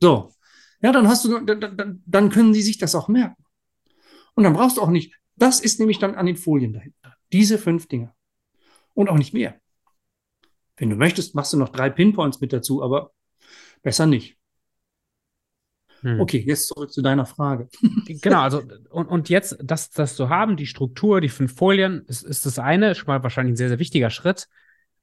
[0.00, 0.32] so.
[0.80, 3.42] Ja, dann hast du, dann, dann können die sich das auch merken.
[4.34, 7.16] Und dann brauchst du auch nicht, das ist nämlich dann an den Folien dahinter.
[7.32, 8.14] Diese fünf Dinge.
[8.92, 9.60] Und auch nicht mehr.
[10.76, 13.12] Wenn du möchtest, machst du noch drei Pinpoints mit dazu, aber
[13.82, 14.36] besser nicht.
[16.04, 16.20] Hm.
[16.20, 17.68] Okay, jetzt zurück zu deiner Frage.
[18.06, 22.22] genau, also und, und jetzt das, das zu haben, die Struktur, die fünf Folien, ist,
[22.22, 24.46] ist das eine, schon mal wahrscheinlich ein sehr, sehr wichtiger Schritt.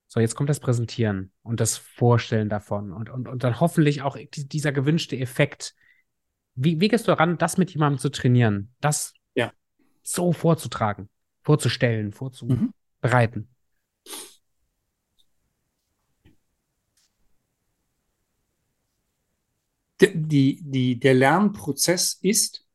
[0.07, 4.15] So, jetzt kommt das Präsentieren und das Vorstellen davon und, und, und dann hoffentlich auch
[4.31, 5.73] dieser gewünschte Effekt.
[6.53, 9.51] Wie, wie gehst du daran, das mit jemandem zu trainieren, das ja.
[10.03, 11.09] so vorzutragen,
[11.41, 13.39] vorzustellen, vorzubereiten?
[13.39, 13.50] Mhm.
[20.01, 22.67] Die, die, der Lernprozess ist,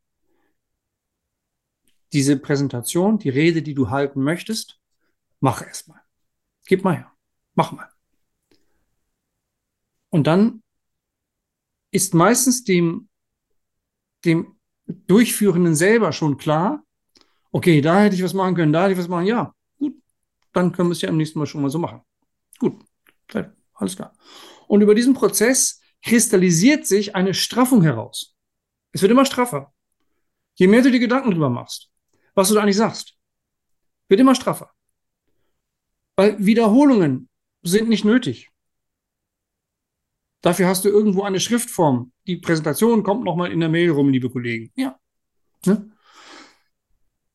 [2.12, 4.81] diese Präsentation, die Rede, die du halten möchtest,
[5.41, 6.01] mach erstmal.
[6.66, 7.12] Gib mal her.
[7.55, 7.89] Mach mal.
[10.11, 10.62] Und dann
[11.91, 13.09] ist meistens dem,
[14.24, 14.57] dem
[14.87, 16.85] Durchführenden selber schon klar,
[17.51, 19.27] okay, da hätte ich was machen können, da hätte ich was machen.
[19.27, 19.95] Ja, gut,
[20.53, 22.03] dann können wir es ja am nächsten Mal schon mal so machen.
[22.59, 22.85] Gut,
[23.74, 24.14] alles klar.
[24.68, 28.37] Und über diesen Prozess kristallisiert sich eine Straffung heraus.
[28.93, 29.75] Es wird immer straffer.
[30.55, 31.91] Je mehr du dir Gedanken drüber machst,
[32.35, 33.17] was du da eigentlich sagst,
[34.09, 34.71] wird immer straffer.
[36.17, 37.29] Weil Wiederholungen
[37.63, 38.51] sind nicht nötig.
[40.41, 42.13] Dafür hast du irgendwo eine Schriftform.
[42.27, 44.71] Die Präsentation kommt nochmal in der Mail rum, liebe Kollegen.
[44.77, 44.99] Ja.
[45.65, 45.91] Ne?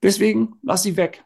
[0.02, 1.24] Deswegen lass sie weg.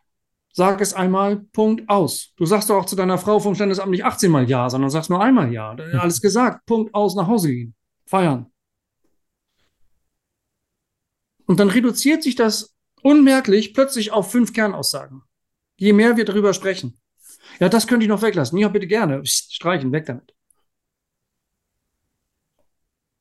[0.58, 2.32] Sag es einmal, Punkt, aus.
[2.38, 5.10] Du sagst doch auch zu deiner Frau vom Standesamt nicht 18 Mal Ja, sondern sagst
[5.10, 5.76] nur einmal Ja.
[6.00, 7.76] Alles gesagt, Punkt, aus, nach Hause gehen.
[8.06, 8.46] Feiern.
[11.46, 15.24] Und dann reduziert sich das unmerklich plötzlich auf fünf Kernaussagen.
[15.78, 17.02] Je mehr wir darüber sprechen.
[17.60, 18.58] Ja, das könnte ich noch weglassen.
[18.58, 19.26] Ja, bitte gerne.
[19.26, 20.35] Streichen, weg damit.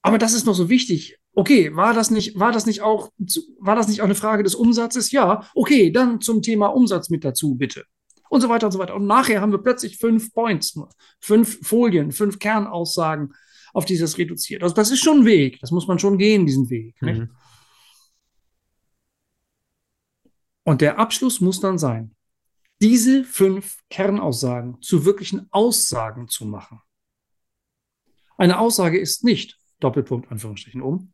[0.05, 3.13] Aber das ist noch so wichtig okay, war das nicht, war das nicht auch,
[3.59, 5.11] war das nicht auch eine Frage des Umsatzes?
[5.11, 7.85] Ja, okay, dann zum Thema Umsatz mit dazu, bitte.
[8.29, 8.95] Und so weiter und so weiter.
[8.95, 10.79] Und nachher haben wir plötzlich fünf Points,
[11.21, 13.33] fünf Folien, fünf Kernaussagen,
[13.73, 14.63] auf die das reduziert.
[14.63, 15.61] Also das ist schon ein Weg.
[15.61, 17.01] Das muss man schon gehen, diesen Weg.
[17.01, 17.31] Mhm.
[20.65, 22.15] Und der Abschluss muss dann sein,
[22.81, 26.81] diese fünf Kernaussagen zu wirklichen Aussagen zu machen.
[28.37, 31.13] Eine Aussage ist nicht, Doppelpunkt, Anführungsstrichen um,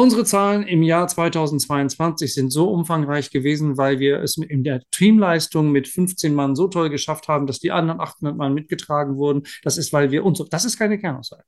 [0.00, 5.72] Unsere Zahlen im Jahr 2022 sind so umfangreich gewesen, weil wir es in der Teamleistung
[5.72, 9.42] mit 15 Mann so toll geschafft haben, dass die anderen 800 Mann mitgetragen wurden.
[9.64, 11.42] Das ist, weil wir uns, das ist keine Kernaussage.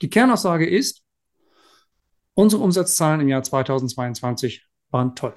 [0.00, 1.02] Die Kernaussage ist,
[2.34, 5.34] unsere Umsatzzahlen im Jahr 2022 waren toll.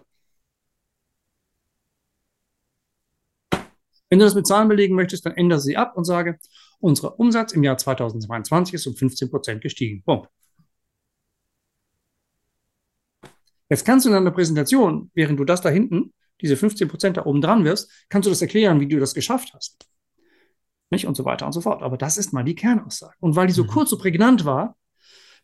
[4.10, 6.38] Wenn du das mit Zahlen belegen möchtest, dann ändere sie ab und sage,
[6.84, 10.04] unser Umsatz im Jahr 2022 ist um 15 Prozent gestiegen.
[10.04, 10.30] Punkt.
[13.70, 17.26] Jetzt kannst du in einer Präsentation, während du das da hinten, diese 15 Prozent da
[17.26, 19.88] oben dran wirst, kannst du das erklären, wie du das geschafft hast.
[20.90, 21.08] Nicht?
[21.08, 21.82] Und so weiter und so fort.
[21.82, 23.16] Aber das ist mal die Kernaussage.
[23.22, 23.68] Und weil die so mhm.
[23.68, 24.76] kurz, so prägnant war,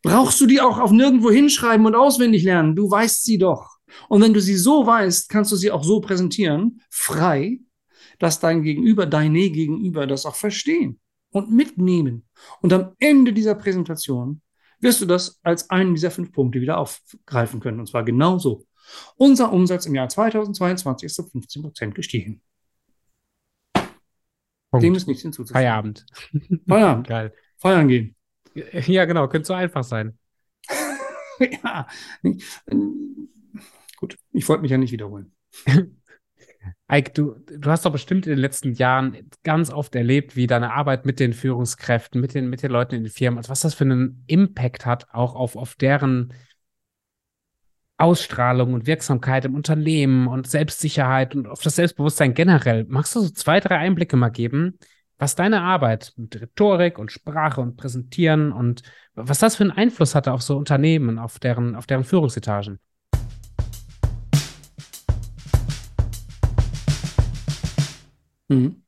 [0.03, 2.75] brauchst du die auch auf nirgendwo hinschreiben und auswendig lernen.
[2.75, 3.77] Du weißt sie doch.
[4.09, 7.59] Und wenn du sie so weißt, kannst du sie auch so präsentieren, frei,
[8.19, 10.99] dass dein Gegenüber, deine Gegenüber das auch verstehen
[11.31, 12.27] und mitnehmen.
[12.61, 14.41] Und am Ende dieser Präsentation
[14.79, 17.79] wirst du das als einen dieser fünf Punkte wieder aufgreifen können.
[17.79, 18.65] Und zwar genauso.
[19.17, 22.41] Unser Umsatz im Jahr 2022 ist um 15 Prozent gestiegen.
[24.71, 24.83] Punkt.
[24.83, 25.59] Dem ist nichts hinzuzufügen.
[25.59, 26.05] Feierabend.
[26.67, 27.07] Feierabend.
[27.07, 27.33] Geil.
[27.57, 28.15] Feiern gehen.
[28.53, 29.27] Ja, genau.
[29.27, 30.17] Könnte so einfach sein.
[31.63, 31.87] ja.
[33.97, 34.17] Gut.
[34.31, 35.35] Ich wollte mich ja nicht wiederholen.
[36.91, 40.73] Ike, du, du hast doch bestimmt in den letzten Jahren ganz oft erlebt, wie deine
[40.73, 43.73] Arbeit mit den Führungskräften, mit den, mit den Leuten in den Firmen, also was das
[43.73, 46.33] für einen Impact hat, auch auf, auf deren
[47.97, 52.85] Ausstrahlung und Wirksamkeit im Unternehmen und Selbstsicherheit und auf das Selbstbewusstsein generell.
[52.87, 54.79] Magst du so zwei, drei Einblicke mal geben,
[55.17, 58.83] was deine Arbeit mit Rhetorik und Sprache und Präsentieren und
[59.15, 62.79] was das für einen Einfluss hatte auf so Unternehmen, auf deren, auf deren Führungsetagen?
[68.49, 68.83] Mhm.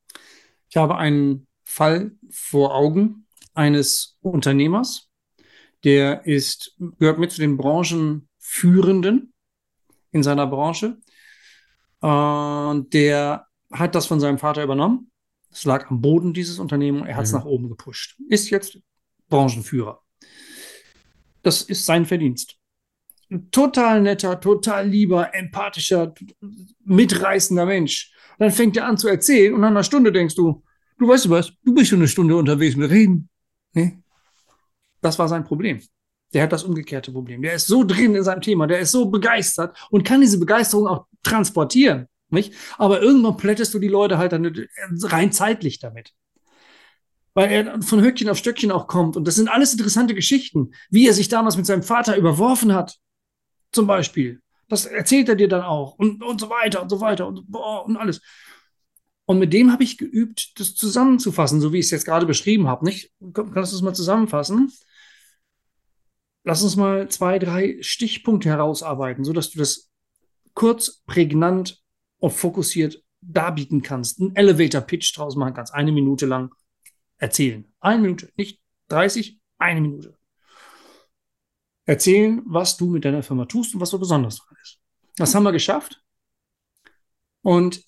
[0.68, 5.10] Ich habe einen Fall vor Augen eines Unternehmers,
[5.84, 9.32] der ist, gehört mit zu den Branchenführenden
[10.12, 10.98] in seiner Branche.
[12.00, 15.10] Und der hat das von seinem Vater übernommen.
[15.50, 17.04] Es lag am Boden dieses Unternehmen.
[17.04, 17.38] Er hat es mhm.
[17.38, 18.16] nach oben gepusht.
[18.28, 18.78] Ist jetzt
[19.28, 20.02] Branchenführer.
[21.42, 22.58] Das ist sein Verdienst.
[23.50, 26.14] Total netter, total lieber, empathischer,
[26.84, 28.12] mitreißender Mensch.
[28.38, 30.62] Und dann fängt er an zu erzählen und nach einer Stunde denkst du,
[30.98, 33.28] du weißt du was, du bist schon eine Stunde unterwegs mit Reden.
[33.72, 33.98] Nee.
[35.00, 35.80] Das war sein Problem.
[36.32, 37.42] Der hat das umgekehrte Problem.
[37.42, 40.86] Der ist so drin in seinem Thema, der ist so begeistert und kann diese Begeisterung
[40.86, 42.08] auch transportieren.
[42.30, 42.54] Nicht?
[42.78, 44.50] Aber irgendwann plättest du die Leute halt dann
[45.02, 46.12] rein zeitlich damit.
[47.34, 49.16] Weil er von Höckchen auf Stöckchen auch kommt.
[49.16, 52.98] Und das sind alles interessante Geschichten, wie er sich damals mit seinem Vater überworfen hat.
[53.72, 54.40] Zum Beispiel.
[54.68, 57.84] Das erzählt er dir dann auch und, und so weiter und so weiter und, boah,
[57.84, 58.20] und alles.
[59.24, 62.68] Und mit dem habe ich geübt, das zusammenzufassen, so wie ich es jetzt gerade beschrieben
[62.68, 62.84] habe.
[62.84, 63.12] Nicht?
[63.32, 64.72] Kannst du es mal zusammenfassen?
[66.44, 69.90] Lass uns mal zwei, drei Stichpunkte herausarbeiten, sodass du das
[70.54, 71.82] kurz, prägnant
[72.18, 74.20] und fokussiert darbieten kannst.
[74.20, 76.52] Einen Elevator-Pitch draus machen kannst, eine Minute lang
[77.18, 77.70] erzählen.
[77.80, 80.18] Eine Minute, nicht 30, eine Minute
[81.84, 84.78] erzählen, was du mit deiner Firma tust und was so besonders dran ist.
[85.16, 86.02] Das haben wir geschafft.
[87.42, 87.82] Und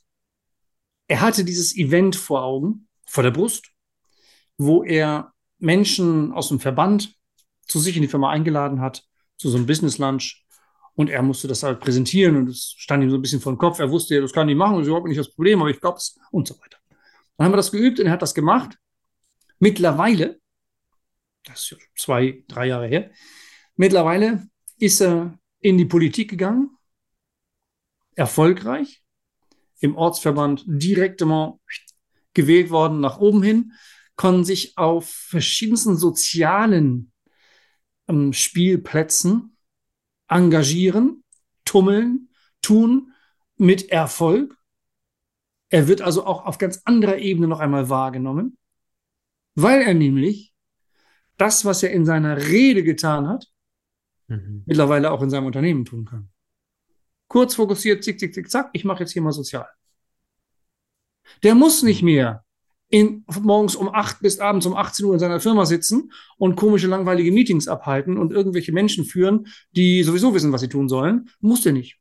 [1.06, 3.70] er hatte dieses Event vor Augen, vor der Brust,
[4.58, 7.14] wo er Menschen aus dem Verband
[7.66, 9.04] zu sich in die Firma eingeladen hat,
[9.36, 10.44] zu so einem Business Lunch.
[10.96, 13.58] Und er musste das halt präsentieren und es stand ihm so ein bisschen vor den
[13.58, 13.80] Kopf.
[13.80, 15.80] Er wusste ja, das kann ich machen, das ist überhaupt nicht das Problem, aber ich
[15.80, 16.78] glaube es und so weiter.
[17.36, 18.78] Dann haben wir das geübt und er hat das gemacht.
[19.58, 20.40] Mittlerweile,
[21.44, 23.10] das ist ja zwei, drei Jahre her,
[23.76, 24.48] Mittlerweile
[24.78, 26.76] ist er in die Politik gegangen,
[28.14, 29.02] erfolgreich,
[29.80, 31.58] im Ortsverband direktement
[32.32, 33.72] gewählt worden nach oben hin,
[34.16, 37.12] konnten sich auf verschiedensten sozialen
[38.08, 39.56] ähm, Spielplätzen
[40.28, 41.24] engagieren,
[41.64, 42.30] tummeln,
[42.62, 43.12] tun
[43.56, 44.56] mit Erfolg.
[45.68, 48.56] Er wird also auch auf ganz anderer Ebene noch einmal wahrgenommen,
[49.54, 50.54] weil er nämlich
[51.36, 53.53] das, was er in seiner Rede getan hat,
[54.36, 54.62] mhm.
[54.66, 56.28] mittlerweile auch in seinem Unternehmen tun kann.
[57.28, 59.66] Kurz fokussiert, zick, zick, zick, zack, ich mache jetzt hier mal sozial.
[61.42, 62.44] Der muss nicht mehr
[62.88, 66.86] in, morgens um 8 bis abends um 18 Uhr in seiner Firma sitzen und komische,
[66.86, 71.30] langweilige Meetings abhalten und irgendwelche Menschen führen, die sowieso wissen, was sie tun sollen.
[71.40, 71.98] Muss der nicht.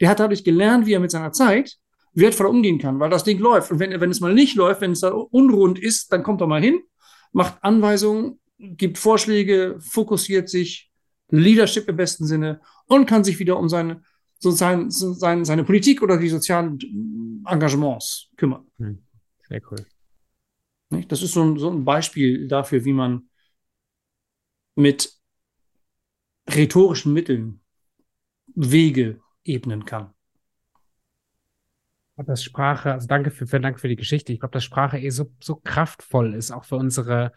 [0.00, 1.78] Der hat dadurch gelernt, wie er mit seiner Zeit
[2.12, 3.70] wertvoll umgehen kann, weil das Ding läuft.
[3.70, 6.46] Und wenn, wenn es mal nicht läuft, wenn es da unrund ist, dann kommt er
[6.46, 6.80] mal hin,
[7.32, 10.87] macht Anweisungen, gibt Vorschläge, fokussiert sich,
[11.30, 14.02] Leadership im besten Sinne und kann sich wieder um seine,
[14.38, 16.78] so sein, sein, seine Politik oder die sozialen
[17.46, 18.66] Engagements kümmern.
[18.78, 18.98] Hm.
[19.48, 19.84] Sehr cool.
[21.08, 23.28] Das ist so ein, so ein Beispiel dafür, wie man
[24.74, 25.12] mit
[26.48, 27.60] rhetorischen Mitteln
[28.54, 30.14] Wege ebnen kann.
[32.16, 34.32] Dass Sprache, also danke für, vielen Dank für die Geschichte.
[34.32, 37.32] Ich glaube, dass Sprache eh so, so kraftvoll ist, auch für unsere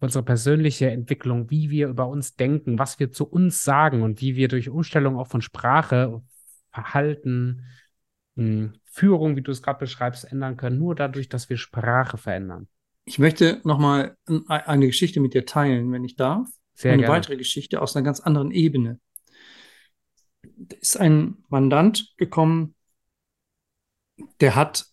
[0.00, 4.36] unsere persönliche Entwicklung, wie wir über uns denken, was wir zu uns sagen und wie
[4.36, 6.22] wir durch Umstellung auch von Sprache,
[6.70, 7.64] Verhalten,
[8.36, 12.68] hm, Führung, wie du es gerade beschreibst, ändern können, nur dadurch, dass wir Sprache verändern.
[13.06, 14.16] Ich möchte nochmal
[14.48, 16.48] eine Geschichte mit dir teilen, wenn ich darf.
[16.74, 17.14] Sehr eine gerne.
[17.14, 19.00] weitere Geschichte aus einer ganz anderen Ebene.
[20.42, 22.74] Da ist ein Mandant gekommen,
[24.40, 24.86] der hat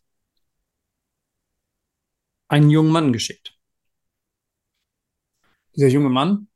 [2.47, 3.57] einen jungen Mann geschickt.
[5.75, 6.47] Dieser junge Mann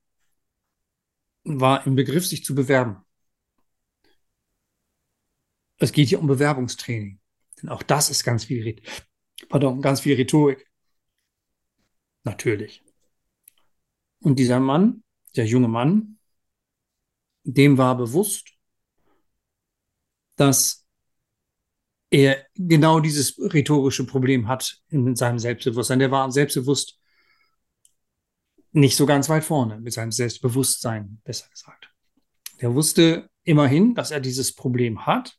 [1.44, 2.98] war im Begriff, sich zu bewerben.
[5.78, 7.20] Es geht hier um Bewerbungstraining.
[7.62, 8.82] Denn auch das ist ganz viel,
[9.50, 10.70] pardon, ganz viel Rhetorik.
[12.24, 12.84] Natürlich.
[14.20, 15.04] Und dieser Mann,
[15.36, 16.18] der junge Mann,
[17.44, 18.54] dem war bewusst,
[20.36, 20.86] dass
[22.10, 26.00] er genau dieses rhetorische Problem hat in seinem Selbstbewusstsein.
[26.00, 26.97] Der war selbstbewusst
[28.72, 31.92] nicht so ganz weit vorne mit seinem Selbstbewusstsein, besser gesagt.
[32.62, 35.38] Der wusste immerhin, dass er dieses Problem hat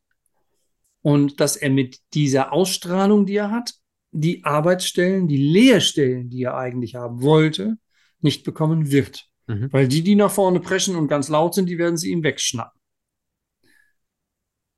[1.02, 3.74] und dass er mit dieser Ausstrahlung, die er hat,
[4.10, 7.76] die Arbeitsstellen, die Lehrstellen, die er eigentlich haben wollte,
[8.20, 9.26] nicht bekommen wird.
[9.46, 9.72] Mhm.
[9.72, 12.80] Weil die, die nach vorne preschen und ganz laut sind, die werden sie ihm wegschnappen.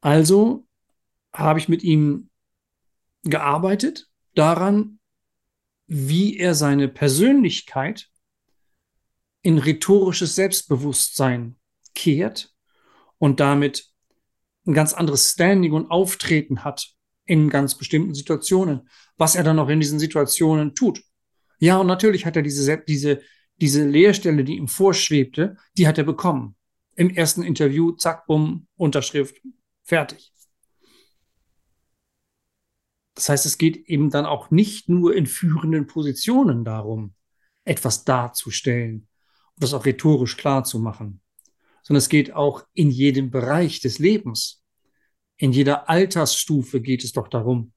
[0.01, 0.67] Also
[1.33, 2.31] habe ich mit ihm
[3.23, 4.99] gearbeitet daran,
[5.87, 8.10] wie er seine Persönlichkeit
[9.43, 11.57] in rhetorisches Selbstbewusstsein
[11.95, 12.55] kehrt
[13.19, 13.87] und damit
[14.67, 16.89] ein ganz anderes Standing und Auftreten hat
[17.25, 21.03] in ganz bestimmten Situationen, was er dann auch in diesen Situationen tut.
[21.59, 23.23] Ja, und natürlich hat er diese, diese,
[23.61, 26.57] diese Lehrstelle, die ihm vorschwebte, die hat er bekommen.
[26.97, 29.41] Im ersten Interview, zack, bumm, Unterschrift,
[29.83, 30.33] fertig.
[33.15, 37.15] Das heißt, es geht eben dann auch nicht nur in führenden Positionen darum,
[37.65, 39.10] etwas darzustellen
[39.61, 41.21] das auch rhetorisch klar zu machen,
[41.83, 44.65] sondern es geht auch in jedem Bereich des Lebens.
[45.37, 47.73] In jeder Altersstufe geht es doch darum,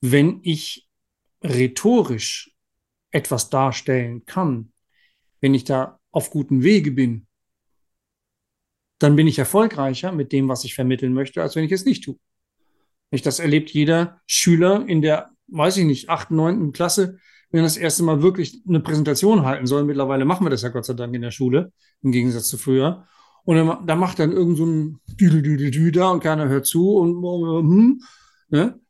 [0.00, 0.88] wenn ich
[1.42, 2.54] rhetorisch
[3.10, 4.72] etwas darstellen kann,
[5.40, 7.26] wenn ich da auf guten Wege bin,
[8.98, 12.04] dann bin ich erfolgreicher mit dem, was ich vermitteln möchte, als wenn ich es nicht
[12.04, 12.18] tue.
[13.10, 17.18] Das erlebt jeder Schüler in der, weiß ich nicht, achten, neunten Klasse,
[17.50, 19.84] wenn er das erste Mal wirklich eine Präsentation halten soll.
[19.84, 21.72] Mittlerweile machen wir das ja Gott sei Dank in der Schule,
[22.02, 23.06] im Gegensatz zu früher.
[23.44, 26.66] Und dann, da macht dann irgend so ein Düdel, Düdel, Düdel da und keiner hört
[26.66, 28.02] zu und hm,
[28.48, 28.80] ne?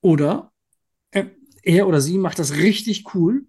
[0.00, 0.52] Oder
[1.68, 3.46] er oder sie macht das richtig cool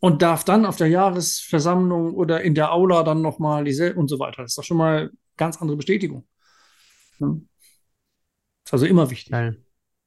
[0.00, 4.18] und darf dann auf der Jahresversammlung oder in der Aula dann nochmal diese und so
[4.18, 4.42] weiter.
[4.42, 6.26] Das ist doch schon mal ganz andere Bestätigung.
[7.18, 7.42] Ne?
[8.64, 9.34] Ist also immer wichtig.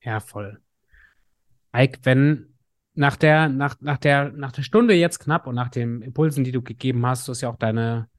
[0.02, 0.62] Ja, voll.
[1.76, 2.55] Ike, wenn
[2.96, 6.52] nach der, nach, nach der, nach der Stunde jetzt knapp und nach den Impulsen, die
[6.52, 8.10] du gegeben hast, du hast ja auch deine,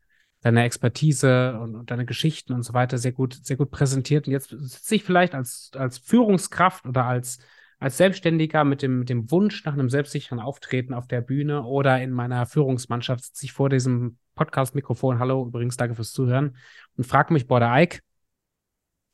[0.43, 4.27] deine Expertise und, und deine Geschichten und so weiter sehr gut, sehr gut präsentiert.
[4.27, 7.39] Und jetzt sitze ich vielleicht als, als Führungskraft oder als,
[7.79, 12.01] als Selbstständiger mit dem, mit dem Wunsch nach einem selbstsicheren Auftreten auf der Bühne oder
[12.03, 15.19] in meiner Führungsmannschaft sitze ich vor diesem Podcast-Mikrofon.
[15.19, 16.57] Hallo, übrigens, danke fürs Zuhören
[16.97, 18.01] und frage mich, boah, der Ike,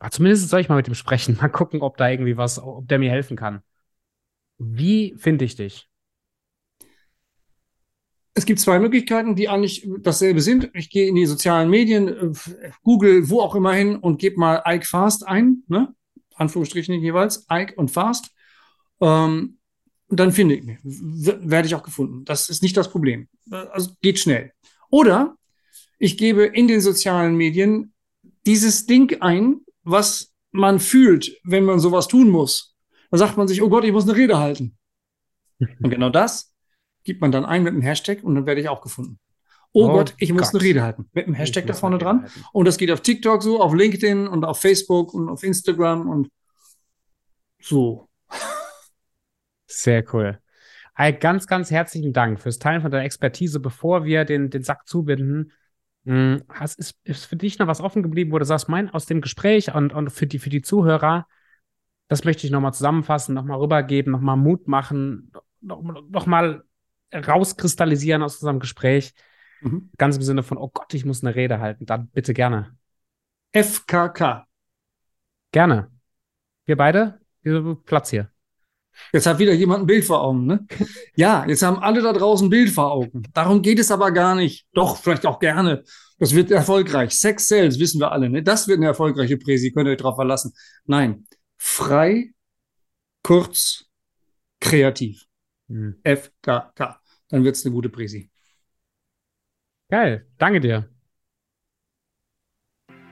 [0.00, 2.88] aber zumindest soll ich mal mit ihm sprechen, mal gucken, ob da irgendwie was, ob
[2.88, 3.62] der mir helfen kann.
[4.62, 5.88] Wie finde ich dich?
[8.34, 10.70] Es gibt zwei Möglichkeiten, die eigentlich dasselbe sind.
[10.72, 14.62] Ich gehe in die sozialen Medien, äh, Google, wo auch immer hin und gebe mal
[14.66, 15.94] Ike Fast ein, ne?
[16.34, 18.30] Anführungsstrichen jeweils, Ike und Fast.
[19.00, 19.58] Ähm,
[20.08, 22.24] dann finde ich mich, werde ich auch gefunden.
[22.24, 23.28] Das ist nicht das Problem.
[23.50, 24.52] Also geht schnell.
[24.90, 25.36] Oder
[25.98, 27.92] ich gebe in den sozialen Medien
[28.46, 32.71] dieses Ding ein, was man fühlt, wenn man sowas tun muss.
[33.12, 34.78] Da sagt man sich, oh Gott, ich muss eine Rede halten.
[35.58, 36.54] Und genau das
[37.04, 39.18] gibt man dann ein mit einem Hashtag und dann werde ich auch gefunden.
[39.72, 40.54] Oh, oh Gott, ich muss Gott.
[40.54, 41.10] eine Rede halten.
[41.12, 42.22] Mit einem Hashtag da vorne dran.
[42.22, 42.44] Halten.
[42.54, 46.30] Und das geht auf TikTok so, auf LinkedIn und auf Facebook und auf Instagram und
[47.60, 48.08] so.
[49.66, 50.38] Sehr cool.
[50.94, 53.60] Hey, ganz, ganz herzlichen Dank fürs Teilen von deiner Expertise.
[53.60, 55.52] Bevor wir den, den Sack zubinden,
[56.06, 59.04] hm, hast, ist, ist für dich noch was offen geblieben, wo du sagst, mein, aus
[59.04, 61.26] dem Gespräch und, und für, die, für die Zuhörer,
[62.09, 66.62] das möchte ich nochmal zusammenfassen, nochmal rübergeben, nochmal Mut machen, nochmal noch
[67.14, 69.14] rauskristallisieren aus unserem Gespräch.
[69.61, 69.90] Mhm.
[69.96, 71.86] Ganz im Sinne von, oh Gott, ich muss eine Rede halten.
[71.86, 72.76] Dann bitte gerne.
[73.53, 74.46] FKK.
[75.53, 75.90] Gerne.
[76.64, 77.20] Wir beide?
[77.84, 78.30] Platz hier.
[79.12, 80.66] Jetzt hat wieder jemand ein Bild vor Augen, ne?
[81.16, 83.22] Ja, jetzt haben alle da draußen ein Bild vor Augen.
[83.32, 84.66] Darum geht es aber gar nicht.
[84.74, 85.82] Doch, vielleicht auch gerne.
[86.18, 87.12] Das wird erfolgreich.
[87.18, 88.42] Sex Sales, wissen wir alle, ne?
[88.42, 90.53] Das wird eine erfolgreiche Präsi, könnt ihr euch drauf verlassen.
[90.84, 91.26] Nein.
[91.64, 92.34] Frei,
[93.22, 93.88] kurz,
[94.60, 95.26] kreativ.
[95.68, 96.00] Mhm.
[96.02, 97.00] FKK.
[97.28, 98.30] dann wird es eine gute Präsi.
[99.88, 100.90] Geil, danke dir.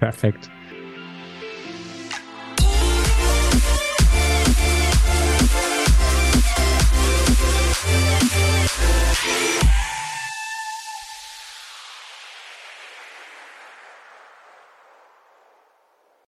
[0.00, 0.50] Perfekt.